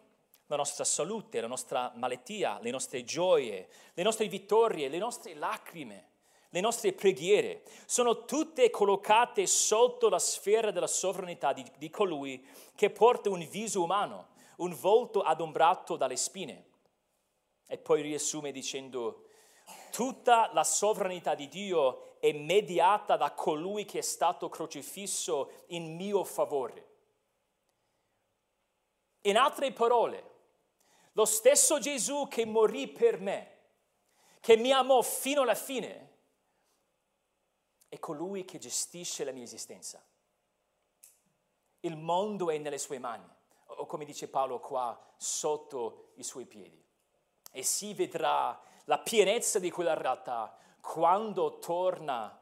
la 0.52 0.58
nostra 0.58 0.84
salute, 0.84 1.40
la 1.40 1.48
nostra 1.48 1.92
malattia, 1.96 2.60
le 2.62 2.72
nostre 2.72 3.04
gioie, 3.04 3.70
le 3.94 4.04
nostre 4.04 4.28
vittorie, 4.28 4.90
le 4.90 4.98
nostre 4.98 5.34
lacrime, 5.34 6.10
le 6.50 6.60
nostre 6.60 6.92
preghiere, 6.92 7.64
sono 7.86 8.26
tutte 8.26 8.70
collocate 8.70 9.48
sotto 9.48 10.10
la 10.10 10.20
sfera 10.20 10.72
della 10.72 10.88
sovranità 10.88 11.54
di, 11.54 11.66
di 11.78 11.90
colui 11.90 12.46
che 12.76 12.90
porta 12.90 13.30
un 13.30 13.48
viso 13.50 13.82
umano, 13.82 14.30
un 14.58 14.76
volto 14.78 15.22
adombrato 15.22 15.96
dalle 15.96 16.18
spine. 16.18 16.66
E 17.68 17.78
poi 17.78 18.02
riassume 18.02 18.52
dicendo, 18.52 19.28
Tutta 19.92 20.50
la 20.54 20.64
sovranità 20.64 21.36
di 21.36 21.48
Dio 21.48 22.20
è 22.20 22.32
mediata 22.34 23.16
da 23.16 23.32
colui 23.32 23.86
che 23.86 24.00
è 24.00 24.02
stato 24.02 24.50
crocifisso 24.50 25.52
in 25.68 25.96
mio 25.96 26.24
favore. 26.24 26.88
In 29.22 29.38
altre 29.38 29.72
parole, 29.72 30.31
lo 31.14 31.26
stesso 31.26 31.80
Gesù 31.80 32.28
che 32.30 32.46
morì 32.46 32.88
per 32.88 33.20
me, 33.20 33.58
che 34.40 34.56
mi 34.58 34.72
amò 34.72 35.02
fino 35.02 35.42
alla 35.42 35.56
fine, 35.56 36.10
è 37.90 38.00
colui 38.00 38.46
che 38.46 38.58
gestisce 38.58 39.24
la 39.24 39.32
mia 39.32 39.44
esistenza. 39.44 40.04
Il 41.82 41.98
mondo 41.98 42.50
è 42.50 42.58
nelle 42.58 42.78
sue 42.78 43.00
mani, 43.00 43.28
o 43.66 43.86
come 43.86 44.06
dice 44.06 44.30
Paolo 44.30 44.60
qua, 44.60 44.98
sotto 45.18 46.12
i 46.16 46.24
suoi 46.24 46.46
piedi. 46.46 46.82
E 47.52 47.64
si 47.64 47.94
vedrà 47.94 48.60
la 48.86 49.00
pienezza 49.00 49.60
di 49.60 49.70
quella 49.70 49.94
realtà 49.94 50.56
quando 50.80 51.60
torna 51.60 52.40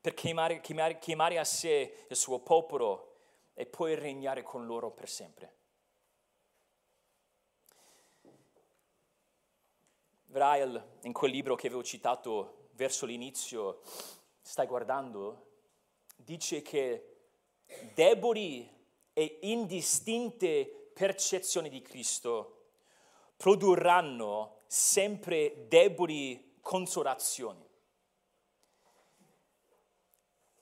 per 0.00 0.14
chiamare, 0.14 0.60
chiamare, 0.60 0.98
chiamare 0.98 1.38
a 1.38 1.44
sé 1.44 2.06
il 2.08 2.16
suo 2.16 2.40
popolo 2.40 3.16
e 3.54 3.66
poi 3.66 3.94
regnare 3.94 4.42
con 4.42 4.66
loro 4.66 4.90
per 4.90 5.08
sempre. 5.08 5.59
Vrail, 10.30 10.98
in 11.02 11.12
quel 11.12 11.32
libro 11.32 11.56
che 11.56 11.66
avevo 11.66 11.82
citato 11.82 12.68
verso 12.72 13.04
l'inizio, 13.04 13.80
stai 14.40 14.66
guardando, 14.66 15.48
dice 16.16 16.62
che 16.62 17.16
deboli 17.94 18.68
e 19.12 19.38
indistinte 19.42 20.92
percezioni 20.94 21.68
di 21.68 21.82
Cristo 21.82 22.68
produrranno 23.36 24.60
sempre 24.66 25.66
deboli 25.66 26.58
consolazioni. 26.60 27.68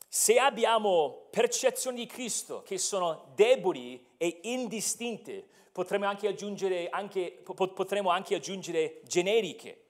Se 0.08 0.38
abbiamo 0.38 1.26
percezioni 1.30 1.98
di 1.98 2.06
Cristo 2.06 2.62
che 2.62 2.78
sono 2.78 3.32
deboli 3.34 4.14
e 4.16 4.40
indistinte, 4.44 5.46
potremmo 5.78 6.06
anche 6.06 6.26
aggiungere, 6.26 6.88
anche, 6.88 7.40
potremmo 7.44 8.10
anche 8.10 8.34
aggiungere 8.34 9.00
generiche. 9.04 9.84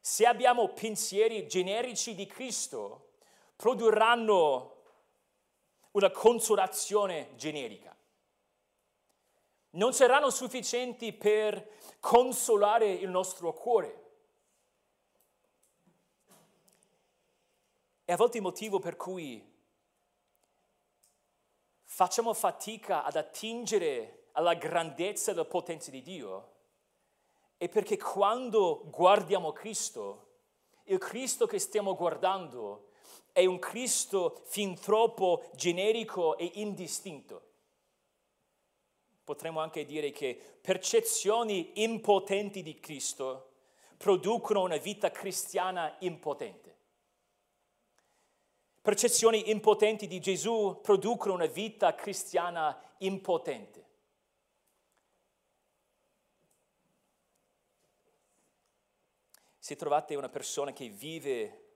Se 0.00 0.26
abbiamo 0.26 0.70
pensieri 0.70 1.46
generici 1.46 2.16
di 2.16 2.26
Cristo, 2.26 3.12
produrranno 3.54 4.82
una 5.92 6.10
consolazione 6.10 7.36
generica. 7.36 7.96
Non 9.74 9.92
saranno 9.92 10.28
sufficienti 10.28 11.12
per 11.12 11.70
consolare 12.00 12.90
il 12.90 13.10
nostro 13.10 13.52
cuore. 13.52 14.10
E 18.04 18.12
a 18.12 18.16
volte 18.16 18.38
il 18.38 18.42
motivo 18.42 18.80
per 18.80 18.96
cui 18.96 19.40
facciamo 21.84 22.34
fatica 22.34 23.04
ad 23.04 23.14
attingere 23.14 24.19
alla 24.40 24.54
grandezza 24.54 25.30
e 25.30 25.34
alla 25.34 25.44
potenza 25.44 25.90
di 25.90 26.00
Dio 26.02 26.48
è 27.58 27.68
perché 27.68 27.98
quando 27.98 28.86
guardiamo 28.86 29.52
Cristo, 29.52 30.28
il 30.84 30.96
Cristo 30.96 31.46
che 31.46 31.58
stiamo 31.58 31.94
guardando 31.94 32.88
è 33.32 33.44
un 33.44 33.58
Cristo 33.58 34.40
fin 34.46 34.80
troppo 34.80 35.50
generico 35.54 36.38
e 36.38 36.50
indistinto. 36.54 37.48
Potremmo 39.22 39.60
anche 39.60 39.84
dire 39.84 40.10
che 40.10 40.58
percezioni 40.60 41.82
impotenti 41.82 42.62
di 42.62 42.80
Cristo 42.80 43.50
producono 43.98 44.62
una 44.62 44.78
vita 44.78 45.10
cristiana 45.10 45.96
impotente. 46.00 46.78
Percezioni 48.80 49.50
impotenti 49.50 50.06
di 50.06 50.18
Gesù 50.18 50.78
producono 50.80 51.34
una 51.34 51.46
vita 51.46 51.94
cristiana 51.94 52.82
impotente. 52.98 53.89
Se 59.70 59.76
trovate 59.76 60.16
una 60.16 60.28
persona 60.28 60.72
che 60.72 60.88
vive 60.88 61.74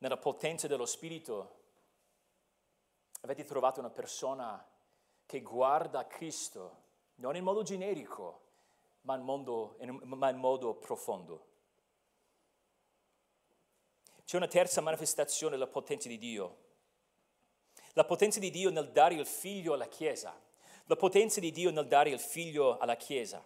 nella 0.00 0.18
potenza 0.18 0.66
dello 0.66 0.84
Spirito, 0.84 1.60
avete 3.22 3.44
trovato 3.44 3.80
una 3.80 3.88
persona 3.88 4.62
che 5.24 5.40
guarda 5.40 6.06
Cristo, 6.06 6.82
non 7.14 7.34
in 7.34 7.44
modo 7.44 7.62
generico, 7.62 8.42
ma 9.04 9.16
in 9.16 9.22
modo, 9.22 9.78
ma 10.02 10.28
in 10.28 10.36
modo 10.36 10.74
profondo. 10.74 11.46
C'è 14.26 14.36
una 14.36 14.46
terza 14.46 14.82
manifestazione 14.82 15.52
della 15.52 15.66
potenza 15.66 16.08
di 16.08 16.18
Dio. 16.18 16.56
La 17.94 18.04
potenza 18.04 18.38
di 18.38 18.50
Dio 18.50 18.68
nel 18.68 18.92
dare 18.92 19.14
il 19.14 19.24
figlio 19.24 19.72
alla 19.72 19.88
Chiesa. 19.88 20.38
La 20.84 20.96
potenza 20.96 21.40
di 21.40 21.52
Dio 21.52 21.70
nel 21.70 21.88
dare 21.88 22.10
il 22.10 22.20
figlio 22.20 22.76
alla 22.76 22.96
Chiesa. 22.96 23.42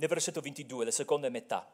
Nel 0.00 0.08
versetto 0.08 0.40
22, 0.40 0.86
la 0.86 0.90
seconda 0.90 1.28
metà. 1.28 1.70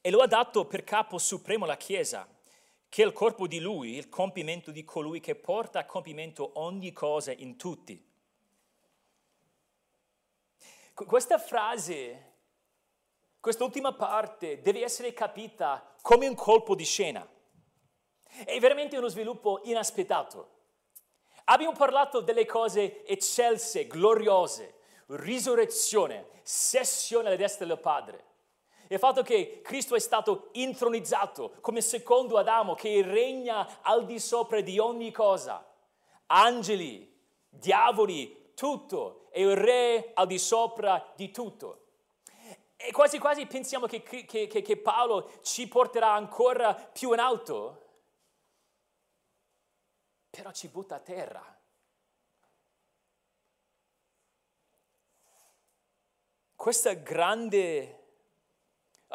E 0.00 0.10
lo 0.10 0.22
ha 0.22 0.26
dato 0.26 0.64
per 0.64 0.82
capo 0.82 1.18
supremo 1.18 1.62
alla 1.62 1.76
Chiesa, 1.76 2.26
che 2.88 3.04
è 3.04 3.06
il 3.06 3.12
corpo 3.12 3.46
di 3.46 3.60
lui, 3.60 3.94
il 3.94 4.08
compimento 4.08 4.72
di 4.72 4.82
colui 4.82 5.20
che 5.20 5.36
porta 5.36 5.78
a 5.78 5.84
compimento 5.84 6.50
ogni 6.54 6.92
cosa 6.92 7.30
in 7.30 7.56
tutti. 7.56 8.04
Questa 10.94 11.38
frase 11.38 12.32
quest'ultima 13.38 13.92
parte 13.92 14.60
deve 14.60 14.82
essere 14.82 15.12
capita 15.12 15.94
come 16.02 16.26
un 16.26 16.34
colpo 16.34 16.74
di 16.74 16.84
scena. 16.84 17.24
È 18.44 18.58
veramente 18.58 18.96
uno 18.96 19.06
sviluppo 19.06 19.60
inaspettato. 19.62 20.54
Abbiamo 21.44 21.76
parlato 21.76 22.18
delle 22.18 22.46
cose 22.46 23.06
eccelse, 23.06 23.86
gloriose, 23.86 24.75
risurrezione, 25.06 26.28
sessione 26.42 27.28
alla 27.28 27.36
destra 27.36 27.66
del 27.66 27.78
Padre. 27.78 28.24
Il 28.88 28.98
fatto 28.98 29.22
che 29.22 29.60
Cristo 29.62 29.96
è 29.96 29.98
stato 29.98 30.50
intronizzato 30.52 31.54
come 31.60 31.80
secondo 31.80 32.38
Adamo 32.38 32.74
che 32.74 33.02
regna 33.02 33.82
al 33.82 34.04
di 34.04 34.20
sopra 34.20 34.60
di 34.60 34.78
ogni 34.78 35.10
cosa. 35.10 35.66
Angeli, 36.26 37.12
diavoli, 37.48 38.52
tutto. 38.54 39.28
È 39.30 39.40
il 39.40 39.56
re 39.56 40.12
al 40.14 40.26
di 40.26 40.38
sopra 40.38 41.12
di 41.16 41.30
tutto. 41.30 41.82
E 42.76 42.92
quasi 42.92 43.18
quasi 43.18 43.46
pensiamo 43.46 43.86
che, 43.86 44.02
che, 44.02 44.24
che, 44.24 44.46
che 44.46 44.76
Paolo 44.76 45.30
ci 45.42 45.66
porterà 45.66 46.12
ancora 46.12 46.74
più 46.74 47.12
in 47.12 47.18
alto, 47.18 47.84
però 50.30 50.52
ci 50.52 50.68
butta 50.68 50.96
a 50.96 51.00
terra. 51.00 51.55
Questa 56.66 56.94
grande, 56.94 58.06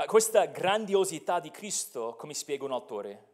questa 0.05 0.45
grandiosità 0.45 1.41
di 1.41 1.51
Cristo, 1.51 2.15
come 2.15 2.33
spiega 2.33 2.63
un 2.63 2.71
autore, 2.71 3.27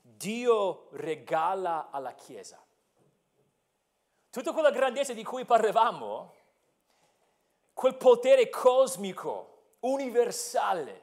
Dio 0.00 0.88
regala 0.92 1.90
alla 1.90 2.14
Chiesa. 2.14 2.58
Tutta 4.30 4.54
quella 4.54 4.70
grandezza 4.70 5.12
di 5.12 5.22
cui 5.22 5.44
parlavamo, 5.44 6.34
quel 7.74 7.96
potere 7.96 8.48
cosmico, 8.48 9.74
universale. 9.80 11.00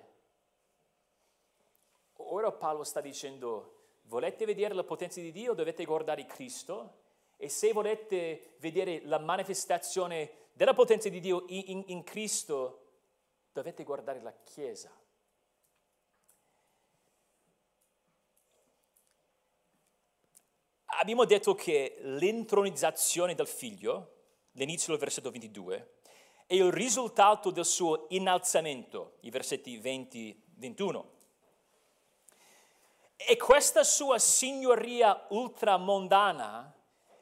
Ora 2.16 2.52
Paolo 2.52 2.84
sta 2.84 3.00
dicendo, 3.00 3.90
volete 4.06 4.46
vedere 4.46 4.74
la 4.74 4.84
potenza 4.84 5.22
di 5.22 5.32
Dio, 5.32 5.54
dovete 5.54 5.86
guardare 5.86 6.26
Cristo 6.26 7.02
e 7.38 7.48
se 7.48 7.72
volete 7.74 8.56
vedere 8.58 9.02
la 9.06 9.20
manifestazione 9.20 10.43
della 10.54 10.74
potenza 10.74 11.10
di 11.10 11.20
Dio 11.20 11.46
in, 11.48 11.84
in, 11.88 12.04
Cristo, 12.04 12.92
dovete 13.52 13.84
guardare 13.84 14.22
la 14.22 14.34
Chiesa. 14.44 14.92
Abbiamo 21.00 21.26
detto 21.26 21.56
che 21.56 21.98
l'intronizzazione 22.02 23.34
del 23.34 23.48
figlio, 23.48 24.12
l'inizio 24.52 24.94
del 24.94 25.02
versetto 25.02 25.32
22, 25.32 25.96
è 26.46 26.54
il 26.54 26.72
risultato 26.72 27.50
del 27.50 27.66
suo 27.66 28.06
innalzamento, 28.10 29.18
i 29.22 29.32
versetti 29.32 29.80
20-21. 29.80 31.06
E 33.16 33.38
questa 33.38 33.84
sua 33.84 34.20
signoria 34.20 35.26
ultramondana 35.30 36.72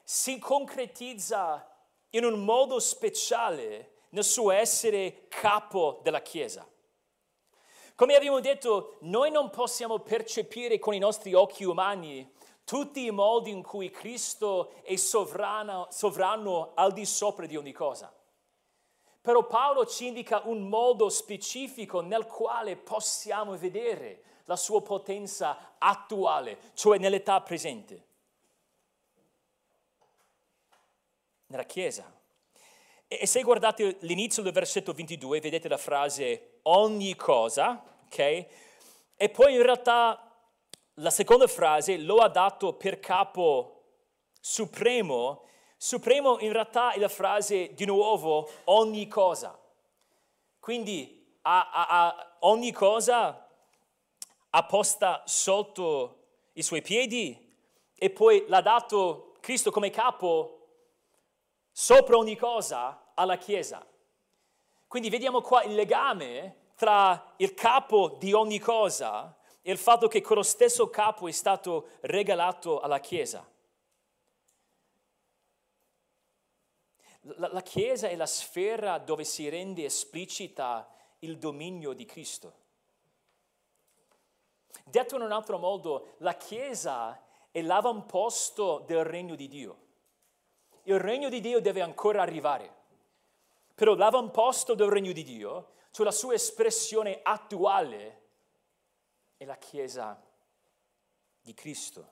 si 0.02 0.38
concretizza 0.38 1.71
in 2.14 2.24
un 2.24 2.44
modo 2.44 2.78
speciale 2.78 3.90
nel 4.10 4.24
suo 4.24 4.50
essere 4.50 5.26
capo 5.28 6.00
della 6.02 6.20
Chiesa. 6.20 6.66
Come 7.94 8.14
abbiamo 8.14 8.40
detto, 8.40 8.96
noi 9.00 9.30
non 9.30 9.50
possiamo 9.50 9.98
percepire 10.00 10.78
con 10.78 10.94
i 10.94 10.98
nostri 10.98 11.34
occhi 11.34 11.64
umani 11.64 12.30
tutti 12.64 13.04
i 13.04 13.10
modi 13.10 13.50
in 13.50 13.62
cui 13.62 13.90
Cristo 13.90 14.72
è 14.82 14.96
sovrano, 14.96 15.88
sovrano 15.90 16.72
al 16.74 16.92
di 16.92 17.04
sopra 17.04 17.46
di 17.46 17.56
ogni 17.56 17.72
cosa. 17.72 18.14
Però 19.20 19.46
Paolo 19.46 19.86
ci 19.86 20.06
indica 20.06 20.42
un 20.44 20.68
modo 20.68 21.08
specifico 21.08 22.00
nel 22.00 22.26
quale 22.26 22.76
possiamo 22.76 23.56
vedere 23.56 24.22
la 24.46 24.56
sua 24.56 24.82
potenza 24.82 25.76
attuale, 25.78 26.58
cioè 26.74 26.98
nell'età 26.98 27.40
presente. 27.40 28.06
Nella 31.52 31.64
Chiesa. 31.64 32.10
E 33.06 33.26
se 33.26 33.42
guardate 33.42 33.98
l'inizio 34.00 34.42
del 34.42 34.52
versetto 34.52 34.92
22, 34.92 35.40
vedete 35.40 35.68
la 35.68 35.76
frase 35.76 36.58
ogni 36.62 37.14
cosa, 37.14 37.84
ok? 38.06 38.18
E 39.16 39.28
poi 39.28 39.54
in 39.54 39.62
realtà 39.62 40.34
la 40.94 41.10
seconda 41.10 41.46
frase 41.46 41.98
lo 41.98 42.16
ha 42.16 42.28
dato 42.28 42.72
per 42.74 42.98
capo 42.98 43.84
supremo 44.40 45.44
Supremo 45.84 46.38
in 46.38 46.52
realtà 46.52 46.92
è 46.92 47.00
la 47.00 47.08
frase 47.08 47.74
di 47.74 47.84
nuovo 47.86 48.48
ogni 48.66 49.08
cosa. 49.08 49.60
Quindi 50.60 51.36
a, 51.42 51.70
a, 51.72 51.86
a 51.88 52.36
ogni 52.42 52.70
cosa 52.70 53.48
apposta 54.50 55.24
sotto 55.26 56.26
i 56.52 56.62
suoi 56.62 56.82
piedi 56.82 57.36
e 57.96 58.10
poi 58.10 58.44
l'ha 58.46 58.60
dato 58.60 59.34
Cristo 59.40 59.72
come 59.72 59.90
capo 59.90 60.61
sopra 61.72 62.16
ogni 62.16 62.36
cosa 62.36 63.12
alla 63.14 63.36
Chiesa. 63.36 63.84
Quindi 64.86 65.08
vediamo 65.08 65.40
qua 65.40 65.62
il 65.62 65.74
legame 65.74 66.70
tra 66.76 67.34
il 67.36 67.54
capo 67.54 68.16
di 68.18 68.32
ogni 68.32 68.58
cosa 68.58 69.36
e 69.62 69.72
il 69.72 69.78
fatto 69.78 70.08
che 70.08 70.20
quello 70.20 70.42
stesso 70.42 70.90
capo 70.90 71.28
è 71.28 71.32
stato 71.32 71.88
regalato 72.00 72.80
alla 72.80 73.00
Chiesa. 73.00 73.48
La, 77.36 77.48
la 77.52 77.62
Chiesa 77.62 78.08
è 78.08 78.16
la 78.16 78.26
sfera 78.26 78.98
dove 78.98 79.24
si 79.24 79.48
rende 79.48 79.84
esplicita 79.84 80.88
il 81.20 81.38
dominio 81.38 81.92
di 81.92 82.04
Cristo. 82.04 82.60
Detto 84.84 85.14
in 85.14 85.22
un 85.22 85.32
altro 85.32 85.58
modo, 85.58 86.14
la 86.18 86.34
Chiesa 86.34 87.24
è 87.50 87.62
l'avamposto 87.62 88.82
del 88.86 89.04
regno 89.04 89.36
di 89.36 89.46
Dio. 89.46 89.78
Il 90.84 90.98
regno 90.98 91.28
di 91.28 91.40
Dio 91.40 91.60
deve 91.60 91.80
ancora 91.80 92.22
arrivare, 92.22 92.74
però 93.74 93.94
l'avamposto 93.94 94.74
del 94.74 94.88
regno 94.88 95.12
di 95.12 95.22
Dio, 95.22 95.74
cioè 95.90 96.04
la 96.04 96.12
sua 96.12 96.34
espressione 96.34 97.20
attuale, 97.22 98.20
è 99.36 99.44
la 99.44 99.56
Chiesa 99.56 100.20
di 101.40 101.54
Cristo. 101.54 102.10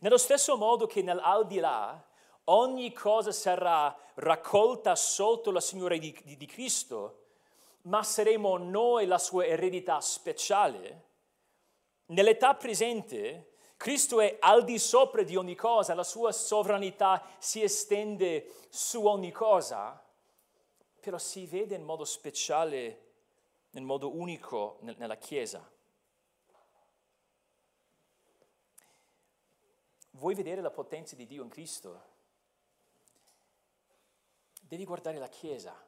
Nello 0.00 0.18
stesso 0.18 0.56
modo 0.56 0.86
che 0.86 1.02
nell'aldilà 1.02 2.04
ogni 2.44 2.92
cosa 2.92 3.32
sarà 3.32 3.96
raccolta 4.14 4.94
sotto 4.94 5.50
la 5.50 5.60
Signore 5.60 5.98
di, 5.98 6.16
di, 6.24 6.36
di 6.36 6.46
Cristo, 6.46 7.22
ma 7.82 8.02
saremo 8.02 8.56
noi 8.56 9.06
la 9.06 9.18
sua 9.18 9.46
eredità 9.46 10.00
speciale, 10.00 11.08
nell'età 12.06 12.54
presente 12.54 13.53
Cristo 13.84 14.22
è 14.22 14.38
al 14.40 14.64
di 14.64 14.78
sopra 14.78 15.22
di 15.22 15.36
ogni 15.36 15.54
cosa, 15.54 15.92
la 15.92 16.04
sua 16.04 16.32
sovranità 16.32 17.22
si 17.36 17.62
estende 17.62 18.50
su 18.70 19.04
ogni 19.04 19.30
cosa, 19.30 20.02
però 21.00 21.18
si 21.18 21.44
vede 21.44 21.74
in 21.74 21.82
modo 21.82 22.06
speciale, 22.06 23.12
in 23.72 23.84
modo 23.84 24.16
unico 24.16 24.78
nella 24.80 25.16
Chiesa. 25.16 25.70
Vuoi 30.12 30.34
vedere 30.34 30.62
la 30.62 30.70
potenza 30.70 31.14
di 31.14 31.26
Dio 31.26 31.42
in 31.42 31.50
Cristo? 31.50 32.02
Devi 34.62 34.86
guardare 34.86 35.18
la 35.18 35.28
Chiesa. 35.28 35.78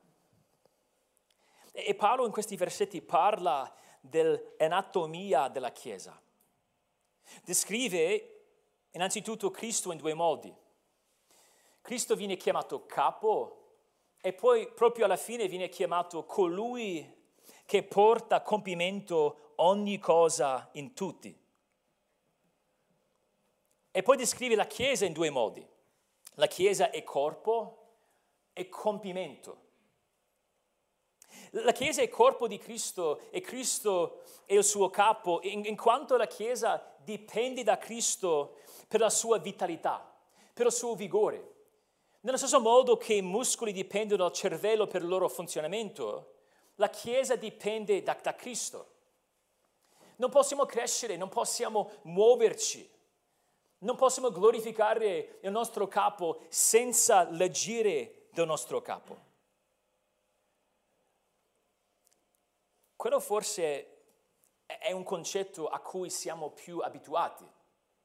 E 1.72 1.94
Paolo 1.94 2.26
in 2.26 2.32
questi 2.32 2.57
versetti 2.57 3.01
parla 3.01 3.74
dell'anatomia 4.03 5.49
della 5.49 5.72
Chiesa. 5.72 6.24
Descrive 7.44 8.44
innanzitutto 8.90 9.50
Cristo 9.50 9.92
in 9.92 9.98
due 9.98 10.14
modi. 10.14 10.54
Cristo 11.80 12.16
viene 12.16 12.36
chiamato 12.36 12.86
capo 12.86 13.66
e 14.20 14.32
poi 14.32 14.68
proprio 14.72 15.04
alla 15.04 15.16
fine 15.16 15.46
viene 15.48 15.68
chiamato 15.68 16.24
colui 16.24 17.14
che 17.64 17.82
porta 17.82 18.36
a 18.36 18.42
compimento 18.42 19.52
ogni 19.56 19.98
cosa 19.98 20.68
in 20.72 20.94
tutti. 20.94 21.44
E 23.90 24.02
poi 24.02 24.16
descrive 24.16 24.54
la 24.54 24.66
Chiesa 24.66 25.04
in 25.04 25.12
due 25.12 25.30
modi. 25.30 25.66
La 26.34 26.46
Chiesa 26.46 26.90
è 26.90 27.02
corpo 27.02 27.94
e 28.52 28.68
compimento. 28.68 29.65
La 31.62 31.72
Chiesa 31.72 32.02
è 32.02 32.09
corpo 32.11 32.46
di 32.46 32.59
Cristo 32.59 33.20
e 33.30 33.40
Cristo 33.40 34.22
è 34.44 34.52
il 34.52 34.64
suo 34.64 34.90
capo, 34.90 35.40
in, 35.42 35.64
in 35.64 35.76
quanto 35.76 36.16
la 36.16 36.26
Chiesa 36.26 36.94
dipende 37.02 37.62
da 37.62 37.78
Cristo 37.78 38.59
per 38.86 39.00
la 39.00 39.09
sua 39.09 39.38
vitalità, 39.38 40.14
per 40.52 40.66
il 40.66 40.72
suo 40.72 40.94
vigore. 40.94 41.54
Nello 42.20 42.36
stesso 42.36 42.61
modo 42.61 42.98
che 42.98 43.14
i 43.14 43.22
muscoli 43.22 43.72
dipendono 43.72 44.24
dal 44.24 44.32
cervello 44.34 44.86
per 44.86 45.00
il 45.00 45.09
loro 45.09 45.30
funzionamento, 45.30 46.34
la 46.74 46.90
Chiesa 46.90 47.36
dipende 47.36 48.02
da, 48.02 48.18
da 48.20 48.34
Cristo. 48.34 48.90
Non 50.16 50.28
possiamo 50.28 50.66
crescere, 50.66 51.16
non 51.16 51.30
possiamo 51.30 51.90
muoverci, 52.02 52.86
non 53.78 53.96
possiamo 53.96 54.30
glorificare 54.30 55.38
il 55.40 55.50
nostro 55.50 55.88
capo 55.88 56.40
senza 56.48 57.26
l'agire 57.30 58.26
del 58.32 58.46
nostro 58.46 58.82
capo. 58.82 59.25
Quello 63.07 63.20
forse 63.20 63.98
è 64.66 64.90
un 64.90 65.04
concetto 65.04 65.68
a 65.68 65.78
cui 65.78 66.11
siamo 66.11 66.50
più 66.50 66.80
abituati. 66.80 67.48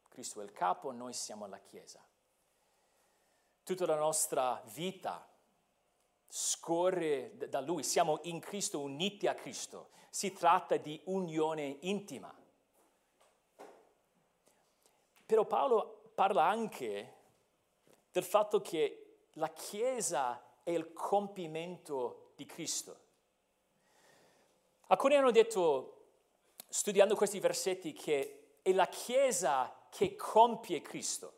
Cristo 0.07 0.41
è 0.41 0.43
il 0.43 0.51
capo, 0.51 0.91
noi 0.91 1.11
siamo 1.13 1.47
la 1.47 1.57
Chiesa. 1.57 1.99
Tutta 3.63 3.87
la 3.87 3.95
nostra 3.95 4.61
vita 4.75 5.27
scorre 6.27 7.35
da 7.49 7.61
Lui, 7.61 7.81
siamo 7.81 8.19
in 8.25 8.39
Cristo, 8.39 8.79
uniti 8.79 9.25
a 9.25 9.33
Cristo. 9.33 9.89
Si 10.11 10.33
tratta 10.33 10.77
di 10.77 11.01
unione 11.05 11.77
intima. 11.79 12.31
Però 15.25 15.45
Paolo 15.45 16.11
parla 16.13 16.43
anche 16.43 17.15
del 18.11 18.23
fatto 18.23 18.61
che 18.61 19.29
la 19.31 19.49
Chiesa 19.49 20.59
è 20.61 20.69
il 20.69 20.93
compimento 20.93 22.33
di 22.35 22.45
Cristo. 22.45 23.00
Alcuni 24.91 25.15
hanno 25.15 25.31
detto, 25.31 26.07
studiando 26.67 27.15
questi 27.15 27.39
versetti, 27.39 27.93
che 27.93 28.57
è 28.61 28.73
la 28.73 28.87
Chiesa 28.87 29.73
che 29.89 30.17
compie 30.17 30.81
Cristo, 30.81 31.33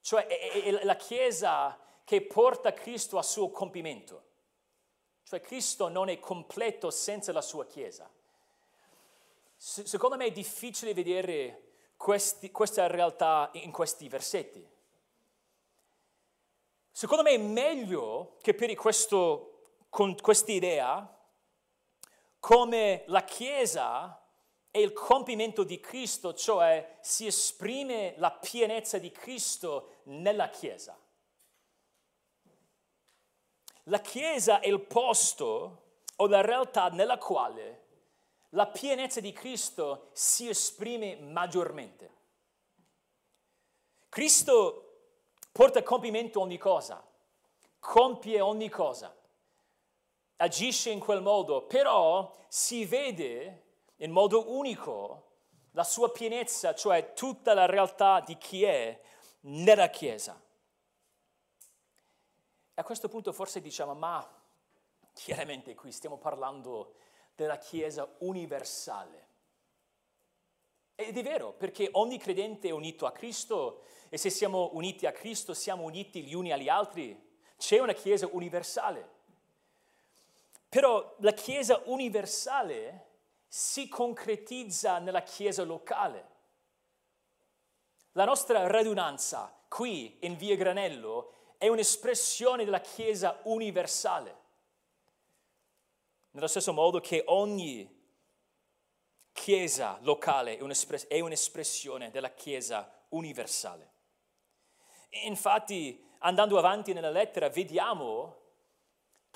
cioè 0.00 0.26
è, 0.26 0.64
è 0.64 0.84
la 0.84 0.96
Chiesa 0.96 1.78
che 2.02 2.22
porta 2.22 2.72
Cristo 2.72 3.18
al 3.18 3.24
suo 3.24 3.50
compimento. 3.50 4.24
Cioè 5.22 5.40
Cristo 5.40 5.86
non 5.86 6.08
è 6.08 6.18
completo 6.18 6.90
senza 6.90 7.32
la 7.32 7.40
sua 7.40 7.66
Chiesa. 7.66 8.10
Secondo 9.56 10.16
me 10.16 10.26
è 10.26 10.32
difficile 10.32 10.92
vedere 10.92 11.70
questi, 11.96 12.50
questa 12.50 12.88
realtà 12.88 13.48
in 13.54 13.70
questi 13.70 14.08
versetti. 14.08 14.68
Secondo 16.90 17.22
me 17.22 17.30
è 17.30 17.38
meglio 17.38 18.38
per 18.42 18.74
questo, 18.74 19.74
con 19.88 20.16
questa 20.20 20.50
idea 20.50 21.15
come 22.46 23.02
la 23.06 23.24
Chiesa 23.24 24.22
è 24.70 24.78
il 24.78 24.92
compimento 24.92 25.64
di 25.64 25.80
Cristo, 25.80 26.32
cioè 26.32 26.98
si 27.00 27.26
esprime 27.26 28.14
la 28.18 28.30
pienezza 28.30 28.98
di 28.98 29.10
Cristo 29.10 29.96
nella 30.04 30.48
Chiesa. 30.48 30.96
La 33.84 33.98
Chiesa 33.98 34.60
è 34.60 34.68
il 34.68 34.78
posto 34.78 35.96
o 36.14 36.26
la 36.28 36.40
realtà 36.40 36.86
nella 36.86 37.18
quale 37.18 37.86
la 38.50 38.68
pienezza 38.68 39.18
di 39.18 39.32
Cristo 39.32 40.10
si 40.12 40.48
esprime 40.48 41.16
maggiormente. 41.16 42.14
Cristo 44.08 44.98
porta 45.50 45.80
a 45.80 45.82
compimento 45.82 46.40
ogni 46.40 46.58
cosa, 46.58 47.04
compie 47.80 48.40
ogni 48.40 48.68
cosa 48.68 49.15
agisce 50.36 50.90
in 50.90 50.98
quel 50.98 51.22
modo, 51.22 51.62
però 51.66 52.34
si 52.48 52.84
vede 52.84 53.64
in 53.96 54.10
modo 54.10 54.52
unico 54.52 55.24
la 55.72 55.84
sua 55.84 56.10
pienezza, 56.10 56.74
cioè 56.74 57.12
tutta 57.12 57.54
la 57.54 57.66
realtà 57.66 58.20
di 58.20 58.36
chi 58.36 58.64
è 58.64 59.00
nella 59.40 59.88
Chiesa. 59.88 60.40
E 62.74 62.80
a 62.80 62.84
questo 62.84 63.08
punto 63.08 63.32
forse 63.32 63.60
diciamo, 63.60 63.94
ma 63.94 64.26
chiaramente 65.12 65.74
qui 65.74 65.92
stiamo 65.92 66.18
parlando 66.18 66.94
della 67.34 67.58
Chiesa 67.58 68.08
universale. 68.18 69.24
Ed 70.94 71.16
è 71.16 71.22
vero, 71.22 71.52
perché 71.52 71.90
ogni 71.92 72.18
credente 72.18 72.68
è 72.68 72.72
unito 72.72 73.04
a 73.04 73.12
Cristo 73.12 73.84
e 74.08 74.16
se 74.16 74.30
siamo 74.30 74.70
uniti 74.72 75.04
a 75.04 75.12
Cristo 75.12 75.52
siamo 75.52 75.82
uniti 75.84 76.22
gli 76.22 76.32
uni 76.32 76.52
agli 76.52 76.70
altri. 76.70 77.38
C'è 77.58 77.78
una 77.80 77.92
Chiesa 77.92 78.26
universale. 78.32 79.15
Però 80.68 81.16
la 81.20 81.32
Chiesa 81.32 81.82
universale 81.86 83.04
si 83.46 83.88
concretizza 83.88 84.98
nella 84.98 85.22
Chiesa 85.22 85.62
locale. 85.62 86.34
La 88.12 88.24
nostra 88.24 88.66
radunanza 88.66 89.54
qui 89.68 90.18
in 90.20 90.36
via 90.36 90.56
Granello 90.56 91.32
è 91.58 91.68
un'espressione 91.68 92.64
della 92.64 92.80
Chiesa 92.80 93.40
universale. 93.44 94.44
Nello 96.30 96.46
stesso 96.46 96.72
modo 96.72 97.00
che 97.00 97.22
ogni 97.26 97.94
Chiesa 99.32 99.98
locale 100.00 100.56
è 101.08 101.20
un'espressione 101.20 102.10
della 102.10 102.30
Chiesa 102.30 102.90
universale. 103.10 103.92
Infatti, 105.24 106.02
andando 106.18 106.58
avanti 106.58 106.92
nella 106.92 107.10
lettera, 107.10 107.48
vediamo 107.48 108.44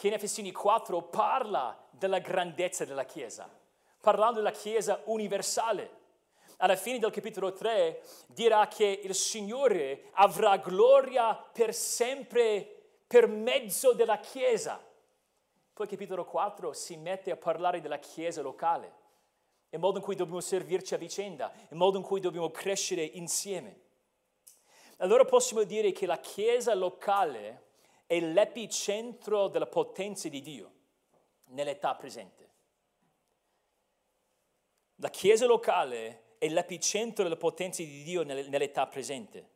che 0.00 0.06
in 0.06 0.14
Efesini 0.14 0.50
4 0.50 1.02
parla 1.02 1.78
della 1.90 2.20
grandezza 2.20 2.86
della 2.86 3.04
Chiesa, 3.04 3.46
parlando 4.00 4.38
della 4.38 4.50
Chiesa 4.50 5.02
universale. 5.04 5.98
Alla 6.56 6.76
fine 6.76 6.98
del 6.98 7.10
capitolo 7.10 7.52
3 7.52 8.00
dirà 8.28 8.66
che 8.66 8.86
il 8.86 9.14
Signore 9.14 10.04
avrà 10.12 10.56
gloria 10.56 11.34
per 11.34 11.74
sempre 11.74 13.02
per 13.06 13.26
mezzo 13.26 13.92
della 13.92 14.18
Chiesa. 14.20 14.82
Poi 15.74 15.86
capitolo 15.86 16.24
4 16.24 16.72
si 16.72 16.96
mette 16.96 17.30
a 17.30 17.36
parlare 17.36 17.82
della 17.82 17.98
Chiesa 17.98 18.40
locale, 18.40 18.94
il 19.68 19.80
modo 19.80 19.98
in 19.98 20.02
cui 20.02 20.16
dobbiamo 20.16 20.40
servirci 20.40 20.94
a 20.94 20.96
vicenda, 20.96 21.52
il 21.68 21.76
modo 21.76 21.98
in 21.98 22.02
cui 22.02 22.20
dobbiamo 22.20 22.48
crescere 22.50 23.02
insieme. 23.02 23.78
Allora 24.96 25.26
possiamo 25.26 25.64
dire 25.64 25.92
che 25.92 26.06
la 26.06 26.18
Chiesa 26.18 26.72
locale 26.72 27.68
è 28.10 28.18
l'epicentro 28.18 29.46
della 29.46 29.68
potenza 29.68 30.28
di 30.28 30.40
Dio 30.40 30.72
nell'età 31.50 31.94
presente. 31.94 32.48
la 34.96 35.10
Chiesa 35.10 35.46
locale 35.46 36.34
è 36.38 36.48
l'epicentro 36.48 37.22
delle 37.22 37.36
potenze 37.36 37.84
di 37.84 38.02
Dio 38.02 38.24
nell'età 38.24 38.88
presente. 38.88 39.48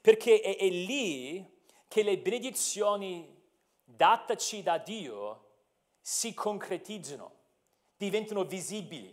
Perché 0.00 0.40
è, 0.40 0.58
è 0.58 0.68
lì 0.68 1.44
che 1.88 2.04
le 2.04 2.18
benedizioni 2.18 3.36
dataci 3.82 4.62
da 4.62 4.78
Dio 4.78 5.46
si 6.00 6.32
concretizzano, 6.32 7.34
diventano 7.96 8.44
visibili. 8.44 9.12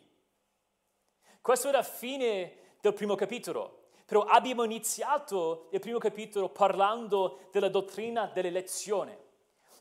Questo 1.42 1.70
è 1.70 1.72
la 1.72 1.82
fine 1.82 2.76
del 2.82 2.94
primo 2.94 3.16
capitolo. 3.16 3.77
Però 4.08 4.22
abbiamo 4.24 4.64
iniziato 4.64 5.68
il 5.72 5.82
primo 5.82 5.98
capitolo 5.98 6.48
parlando 6.48 7.50
della 7.52 7.68
dottrina 7.68 8.26
dell'elezione. 8.28 9.26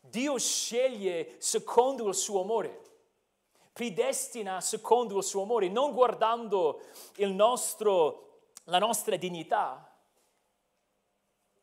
Dio 0.01 0.37
sceglie 0.37 1.37
secondo 1.39 2.09
il 2.09 2.15
suo 2.17 2.41
amore, 2.41 2.83
predestina 3.73 4.61
secondo 4.61 5.19
il 5.19 5.23
suo 5.23 5.43
amore, 5.43 5.69
non 5.69 5.93
guardando 5.93 6.83
nostro, 7.19 8.41
la 8.65 8.81
nostra 8.81 9.15
dignità. 9.15 9.97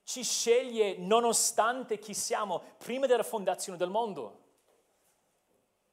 Ci 0.05 0.23
sceglie 0.23 0.95
nonostante 0.99 1.99
chi 1.99 2.13
siamo 2.13 2.61
prima 2.77 3.07
della 3.07 3.23
fondazione 3.23 3.77
del 3.77 3.89
mondo. 3.89 4.39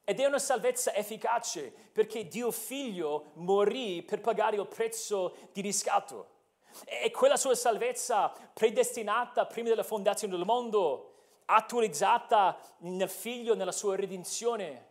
Ed 0.05 0.21
è 0.21 0.25
una 0.25 0.39
salvezza 0.39 0.95
efficace 0.95 1.73
perché 1.91 2.29
Dio 2.29 2.49
figlio 2.49 3.31
morì 3.33 4.03
per 4.03 4.21
pagare 4.21 4.55
il 4.55 4.67
prezzo 4.67 5.35
di 5.51 5.59
riscatto. 5.59 6.39
E 6.85 7.11
quella 7.11 7.37
sua 7.37 7.55
salvezza 7.55 8.29
predestinata 8.53 9.45
prima 9.45 9.69
della 9.69 9.83
fondazione 9.83 10.35
del 10.35 10.45
mondo, 10.45 11.13
attualizzata 11.45 12.57
nel 12.79 13.09
figlio, 13.09 13.55
nella 13.55 13.71
sua 13.71 13.95
redenzione, 13.95 14.89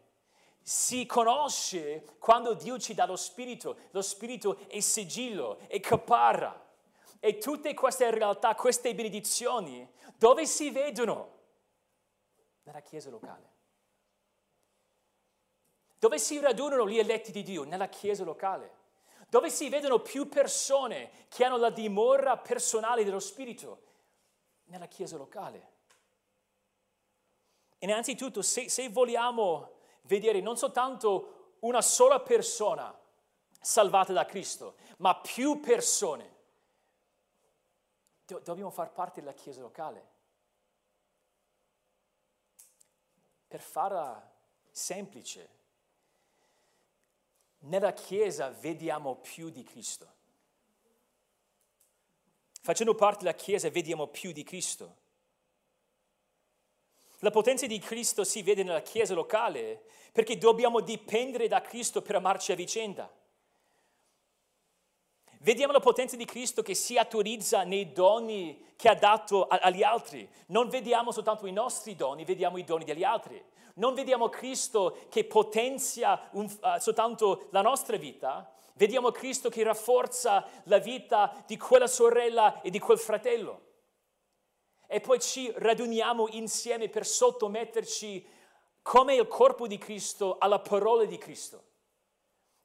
si 0.63 1.07
conosce 1.07 2.05
quando 2.19 2.55
Dio 2.55 2.79
ci 2.79 2.95
dà 2.95 3.07
lo 3.07 3.17
Spirito. 3.17 3.77
Lo 3.91 4.03
Spirito 4.03 4.59
è 4.69 4.81
sigillo, 4.81 5.59
è 5.67 5.81
caparra. 5.81 6.69
E 7.19 7.39
tutte 7.39 7.75
queste 7.75 8.11
realtà, 8.11 8.55
queste 8.55 8.95
benedizioni, 8.95 9.89
dove 10.17 10.47
si 10.47 10.71
vedono? 10.71 11.39
Nella 12.63 12.81
Chiesa 12.81 13.11
locale. 13.11 13.49
Dove 15.99 16.19
si 16.19 16.41
radunano 16.41 16.89
gli 16.89 16.99
eletti 16.99 17.31
di 17.31 17.43
Dio? 17.43 17.65
Nella 17.65 17.89
Chiesa 17.89 18.25
locale 18.25 18.79
dove 19.31 19.49
si 19.49 19.69
vedono 19.69 20.01
più 20.01 20.29
persone 20.29 21.27
che 21.29 21.45
hanno 21.45 21.57
la 21.57 21.71
dimora 21.71 22.37
personale 22.37 23.05
dello 23.05 23.21
Spirito, 23.21 23.83
nella 24.65 24.89
chiesa 24.89 25.17
locale. 25.17 25.69
Innanzitutto, 27.79 28.43
se, 28.43 28.69
se 28.69 28.89
vogliamo 28.89 29.77
vedere 30.03 30.41
non 30.41 30.57
soltanto 30.57 31.55
una 31.61 31.81
sola 31.81 32.21
persona 32.21 32.95
salvata 33.61 34.13
da 34.13 34.25
Cristo, 34.27 34.75
ma 34.99 35.19
più 35.21 35.61
persone, 35.61 36.37
do, 38.27 38.41
dobbiamo 38.41 38.71
far 38.71 38.93
parte 38.93 39.21
della 39.21 39.33
chiesa 39.33 39.61
locale. 39.61 40.09
Per 43.47 43.61
farla 43.61 44.29
semplice, 44.71 45.60
nella 47.61 47.93
Chiesa 47.93 48.51
vediamo 48.51 49.17
più 49.17 49.51
di 49.51 49.63
Cristo. 49.63 50.09
Facendo 52.63 52.95
parte 52.95 53.25
della 53.25 53.35
Chiesa 53.35 53.71
vediamo 53.71 54.07
più 54.07 54.33
di 54.33 54.43
Cristo. 54.43 54.97
La 57.21 57.31
potenza 57.31 57.67
di 57.67 57.79
Cristo 57.79 58.25
si 58.25 58.43
vede 58.43 58.63
nella 58.63 58.83
Chiesa 58.83 59.15
locale 59.15 59.83
perché 60.13 60.39
dobbiamo 60.39 60.81
dipendere 60.81 61.49
da 61.49 61.61
Cristo 61.61 62.03
per 62.03 62.17
amarci 62.17 62.53
a 62.53 62.57
vicenda. 62.57 63.11
Vediamo 65.43 65.73
la 65.73 65.81
potenza 65.81 66.17
di 66.17 66.27
Cristo 66.27 66.61
che 66.61 66.75
si 66.75 66.99
autorizza 66.99 67.63
nei 67.63 67.93
doni 67.93 68.73
che 68.77 68.91
ha 68.91 68.95
dato 68.95 69.47
agli 69.47 69.83
altri. 69.83 70.29
Non 70.49 70.69
vediamo 70.69 71.13
soltanto 71.13 71.47
i 71.47 71.53
nostri 71.53 71.97
doni, 71.97 72.27
vediamo 72.27 72.59
i 72.59 72.65
doni 72.65 72.85
degli 72.85 73.05
altri. 73.05 73.43
Non 73.77 73.95
vediamo 73.95 74.29
Cristo 74.29 74.99
che 75.09 75.25
potenzia 75.25 76.29
un, 76.33 76.45
uh, 76.45 76.79
soltanto 76.79 77.47
la 77.53 77.63
nostra 77.63 77.97
vita, 77.97 78.53
vediamo 78.75 79.11
Cristo 79.13 79.49
che 79.49 79.63
rafforza 79.63 80.47
la 80.65 80.79
vita 80.79 81.43
di 81.47 81.57
quella 81.57 81.87
sorella 81.87 82.61
e 82.61 82.69
di 82.69 82.79
quel 82.79 82.99
fratello. 82.99 83.63
E 84.87 85.01
poi 85.01 85.21
ci 85.21 85.51
raduniamo 85.57 86.29
insieme 86.33 86.91
per 86.91 87.07
sottometterci 87.07 88.27
come 88.83 89.15
il 89.15 89.27
corpo 89.27 89.67
di 89.67 89.79
Cristo 89.79 90.37
alla 90.39 90.59
parola 90.59 91.07
di 91.07 91.17
Cristo 91.17 91.69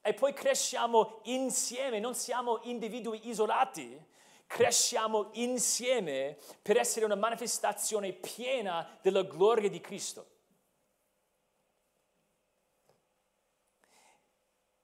e 0.06 0.14
poi 0.14 0.32
cresciamo 0.32 1.18
insieme, 1.24 1.98
non 1.98 2.14
siamo 2.14 2.60
individui 2.62 3.28
isolati, 3.28 4.00
cresciamo 4.46 5.30
insieme 5.32 6.38
per 6.62 6.76
essere 6.76 7.04
una 7.04 7.16
manifestazione 7.16 8.12
piena 8.12 8.98
della 9.02 9.24
gloria 9.24 9.68
di 9.68 9.80
Cristo. 9.80 10.34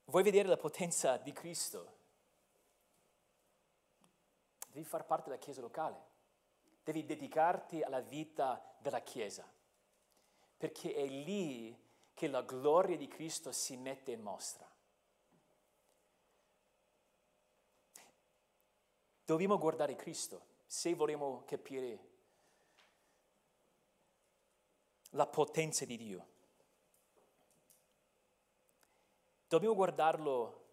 Vuoi 0.07 0.25
vedere 0.25 0.49
la 0.49 0.57
potenza 0.57 1.17
di 1.19 1.33
Cristo? 1.33 2.01
Devi 4.73 4.85
far 4.85 5.07
parte 5.07 5.29
della 5.29 5.41
Chiesa 5.41 5.61
locale, 5.61 6.03
devi 6.83 7.05
dedicarti 7.05 7.81
alla 7.83 8.01
vita 8.01 8.75
della 8.79 9.03
Chiesa, 9.03 9.49
perché 10.57 10.93
è 10.93 11.07
lì 11.07 11.79
che 12.13 12.27
la 12.27 12.43
gloria 12.43 12.97
di 12.97 13.07
Cristo 13.07 13.53
si 13.53 13.77
mette 13.77 14.11
in 14.11 14.21
mostra. 14.21 14.71
Dobbiamo 19.33 19.57
guardare 19.57 19.97
Cristo 19.97 20.45
se 20.67 20.93
vogliamo 20.93 21.43
capire 21.47 21.99
la 25.13 25.27
potenza 25.27 25.87
di 25.87 25.97
Dio. 25.97 26.27
Dobbiamo 29.49 29.75
guardarlo 29.75 30.65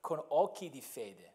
con 0.00 0.24
occhi 0.28 0.70
di 0.70 0.80
fede, 0.80 1.34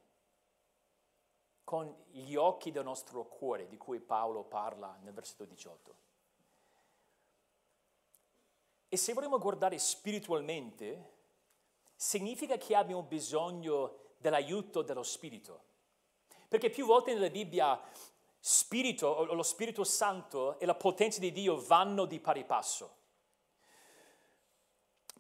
con 1.66 1.94
gli 2.12 2.36
occhi 2.36 2.72
del 2.72 2.86
nostro 2.86 3.26
cuore, 3.26 3.68
di 3.68 3.76
cui 3.76 4.00
Paolo 4.00 4.46
parla 4.46 4.98
nel 5.02 5.12
versetto 5.12 5.44
18. 5.44 5.96
E 8.88 8.96
se 8.96 9.12
vogliamo 9.12 9.38
guardare 9.38 9.78
spiritualmente, 9.78 11.12
significa 11.94 12.56
che 12.56 12.74
abbiamo 12.74 13.04
bisogno 13.04 14.14
dell'aiuto 14.16 14.82
dello 14.82 15.04
Spirito. 15.04 15.68
Perché 16.50 16.70
più 16.70 16.86
volte 16.86 17.14
nella 17.14 17.30
Bibbia 17.30 17.80
Spirito 18.40 19.08
o 19.08 19.34
lo 19.34 19.44
Spirito 19.44 19.84
Santo 19.84 20.60
e 20.60 20.66
la 20.66 20.76
potenza 20.76 21.20
di 21.20 21.32
Dio 21.32 21.62
vanno 21.62 22.06
di 22.06 22.20
pari 22.20 22.44
passo. 22.44 22.98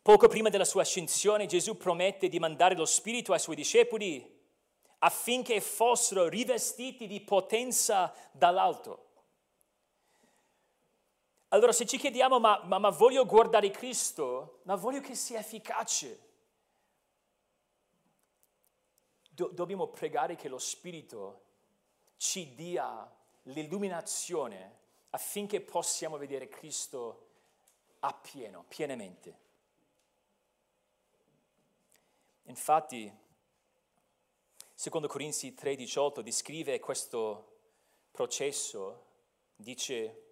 Poco 0.01 0.27
prima 0.27 0.49
della 0.49 0.65
sua 0.65 0.81
ascensione 0.81 1.45
Gesù 1.45 1.77
promette 1.77 2.29
di 2.29 2.39
mandare 2.39 2.75
lo 2.75 2.85
Spirito 2.85 3.31
ai 3.31 3.39
suoi 3.39 3.55
discepoli 3.55 4.37
affinché 4.99 5.61
fossero 5.61 6.27
rivestiti 6.27 7.05
di 7.05 7.21
potenza 7.21 8.11
dall'alto. 8.31 9.05
Allora 11.49 11.71
se 11.71 11.85
ci 11.85 11.97
chiediamo 11.97 12.39
ma, 12.39 12.61
ma, 12.63 12.79
ma 12.79 12.89
voglio 12.89 13.25
guardare 13.25 13.69
Cristo, 13.71 14.61
ma 14.63 14.75
voglio 14.75 15.01
che 15.01 15.15
sia 15.15 15.39
efficace, 15.39 16.28
do- 19.39 19.47
dobbiamo 19.47 19.87
pregare 19.87 20.35
che 20.35 20.49
lo 20.49 20.57
Spirito 20.57 21.43
ci 22.17 22.53
dia 22.55 23.09
l'illuminazione 23.43 24.77
affinché 25.11 25.61
possiamo 25.61 26.17
vedere 26.17 26.49
Cristo 26.49 27.27
appieno, 27.99 28.65
pienamente. 28.67 29.47
Infatti, 32.43 33.11
secondo 34.73 35.07
Corinzi 35.07 35.53
3:18 35.53 36.21
descrive 36.21 36.79
questo 36.79 37.59
processo, 38.11 39.05
dice, 39.55 40.23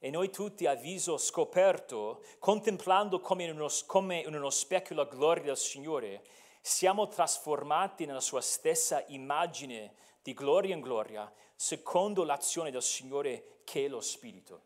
e 0.00 0.10
noi 0.10 0.30
tutti 0.30 0.66
a 0.66 0.74
viso 0.74 1.18
scoperto, 1.18 2.24
contemplando 2.38 3.20
come 3.20 3.44
in 3.44 3.50
uno, 3.52 3.68
come 3.86 4.20
in 4.20 4.34
uno 4.34 4.50
specchio 4.50 4.96
la 4.96 5.04
gloria 5.04 5.44
del 5.44 5.56
Signore, 5.56 6.24
siamo 6.60 7.08
trasformati 7.08 8.04
nella 8.04 8.20
sua 8.20 8.40
stessa 8.40 9.04
immagine 9.08 9.94
di 10.22 10.34
gloria 10.34 10.74
in 10.74 10.80
gloria, 10.80 11.32
secondo 11.54 12.24
l'azione 12.24 12.70
del 12.70 12.82
Signore 12.82 13.60
che 13.64 13.86
è 13.86 13.88
lo 13.88 14.00
Spirito. 14.00 14.62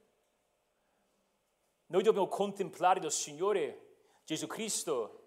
Noi 1.87 2.03
dobbiamo 2.03 2.29
contemplare 2.29 3.01
il 3.01 3.11
Signore 3.13 3.97
Gesù 4.25 4.47
Cristo. 4.47 5.21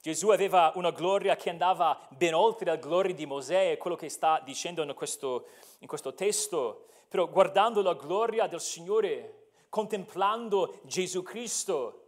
Gesù 0.00 0.28
aveva 0.28 0.72
una 0.74 0.90
gloria 0.90 1.36
che 1.36 1.48
andava 1.48 2.06
ben 2.10 2.34
oltre 2.34 2.66
la 2.66 2.76
gloria 2.76 3.14
di 3.14 3.24
Mosè, 3.24 3.70
è 3.70 3.78
quello 3.78 3.96
che 3.96 4.10
sta 4.10 4.40
dicendo 4.44 4.82
in 4.82 4.92
questo, 4.94 5.46
in 5.78 5.86
questo 5.86 6.12
testo. 6.12 6.88
Però 7.08 7.28
guardando 7.28 7.80
la 7.80 7.94
gloria 7.94 8.46
del 8.46 8.60
Signore, 8.60 9.52
contemplando 9.70 10.80
Gesù 10.82 11.22
Cristo, 11.22 12.00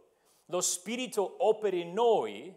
lo 0.45 0.61
Spirito 0.61 1.35
opera 1.39 1.75
in 1.75 1.93
noi 1.93 2.55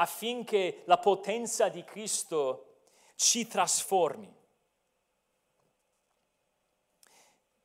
affinché 0.00 0.82
la 0.86 0.98
potenza 0.98 1.68
di 1.68 1.82
Cristo 1.84 2.82
ci 3.16 3.46
trasformi. 3.46 4.32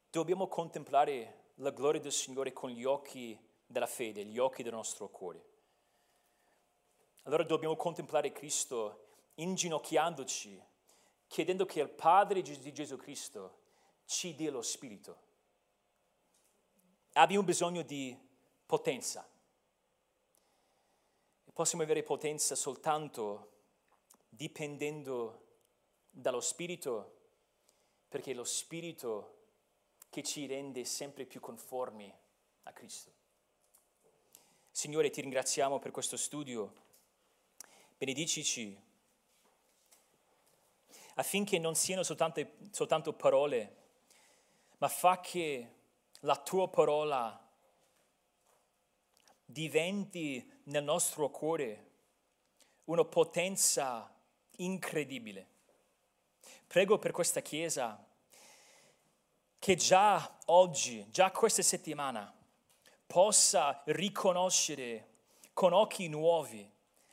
Dobbiamo 0.09 0.47
contemplare 0.47 1.51
la 1.55 1.69
gloria 1.69 2.01
del 2.01 2.11
Signore 2.11 2.51
con 2.51 2.69
gli 2.69 2.83
occhi 2.85 3.39
della 3.65 3.87
fede, 3.87 4.25
gli 4.25 4.39
occhi 4.39 4.63
del 4.63 4.73
nostro 4.73 5.09
cuore. 5.09 5.45
Allora 7.23 7.43
dobbiamo 7.43 7.75
contemplare 7.75 8.31
Cristo 8.31 9.07
inginocchiandoci, 9.35 10.61
chiedendo 11.27 11.65
che 11.65 11.81
il 11.81 11.89
Padre 11.89 12.41
di 12.41 12.73
Gesù 12.73 12.97
Cristo 12.97 13.61
ci 14.05 14.35
dia 14.35 14.51
lo 14.51 14.61
Spirito. 14.61 15.21
Abbiamo 17.13 17.43
bisogno 17.43 17.83
di 17.83 18.17
potenza. 18.65 19.27
Possiamo 21.53 21.83
avere 21.83 22.01
potenza 22.01 22.55
soltanto 22.55 23.51
dipendendo 24.27 25.41
dallo 26.09 26.41
Spirito, 26.41 27.19
perché 28.09 28.31
è 28.31 28.33
lo 28.33 28.43
Spirito 28.43 29.41
che 30.09 30.23
ci 30.23 30.47
rende 30.47 30.83
sempre 30.83 31.25
più 31.25 31.39
conformi 31.39 32.11
a 32.63 32.71
Cristo. 32.71 33.11
Signore, 34.71 35.11
ti 35.11 35.21
ringraziamo 35.21 35.77
per 35.77 35.91
questo 35.91 36.17
studio. 36.17 36.73
Benedicici 37.99 38.75
affinché 41.15 41.59
non 41.59 41.75
siano 41.75 42.01
soltanto, 42.01 42.43
soltanto 42.71 43.13
parole, 43.13 43.75
ma 44.79 44.87
fa 44.87 45.19
che 45.19 45.75
la 46.21 46.35
tua 46.37 46.67
parola 46.67 47.42
diventi 49.53 50.51
nel 50.63 50.83
nostro 50.83 51.29
cuore 51.29 51.91
una 52.85 53.05
potenza 53.05 54.11
incredibile. 54.57 55.47
Prego 56.67 56.97
per 56.97 57.11
questa 57.11 57.41
Chiesa 57.41 58.05
che 59.59 59.75
già 59.75 60.39
oggi, 60.47 61.09
già 61.09 61.31
questa 61.31 61.61
settimana, 61.61 62.35
possa 63.05 63.81
riconoscere 63.85 65.11
con 65.53 65.71
occhi 65.71 66.09
nuovi 66.09 66.69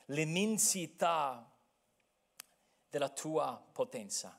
l'immensità 0.07 1.49
della 2.89 3.11
tua 3.11 3.63
potenza. 3.71 4.37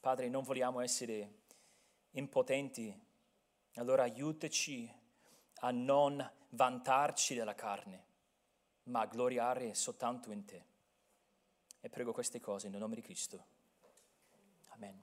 Padre, 0.00 0.28
non 0.28 0.42
vogliamo 0.42 0.80
essere 0.80 1.42
impotenti, 2.12 2.98
allora 3.74 4.02
aiutaci 4.02 5.01
a 5.64 5.70
non 5.70 6.30
vantarci 6.50 7.34
della 7.34 7.54
carne, 7.54 8.04
ma 8.84 9.00
a 9.00 9.06
gloriare 9.06 9.74
soltanto 9.74 10.30
in 10.30 10.44
te. 10.44 10.64
E 11.80 11.88
prego 11.88 12.12
queste 12.12 12.40
cose 12.40 12.68
nel 12.68 12.80
nome 12.80 12.94
di 12.94 13.02
Cristo. 13.02 13.44
Amen. 14.70 15.02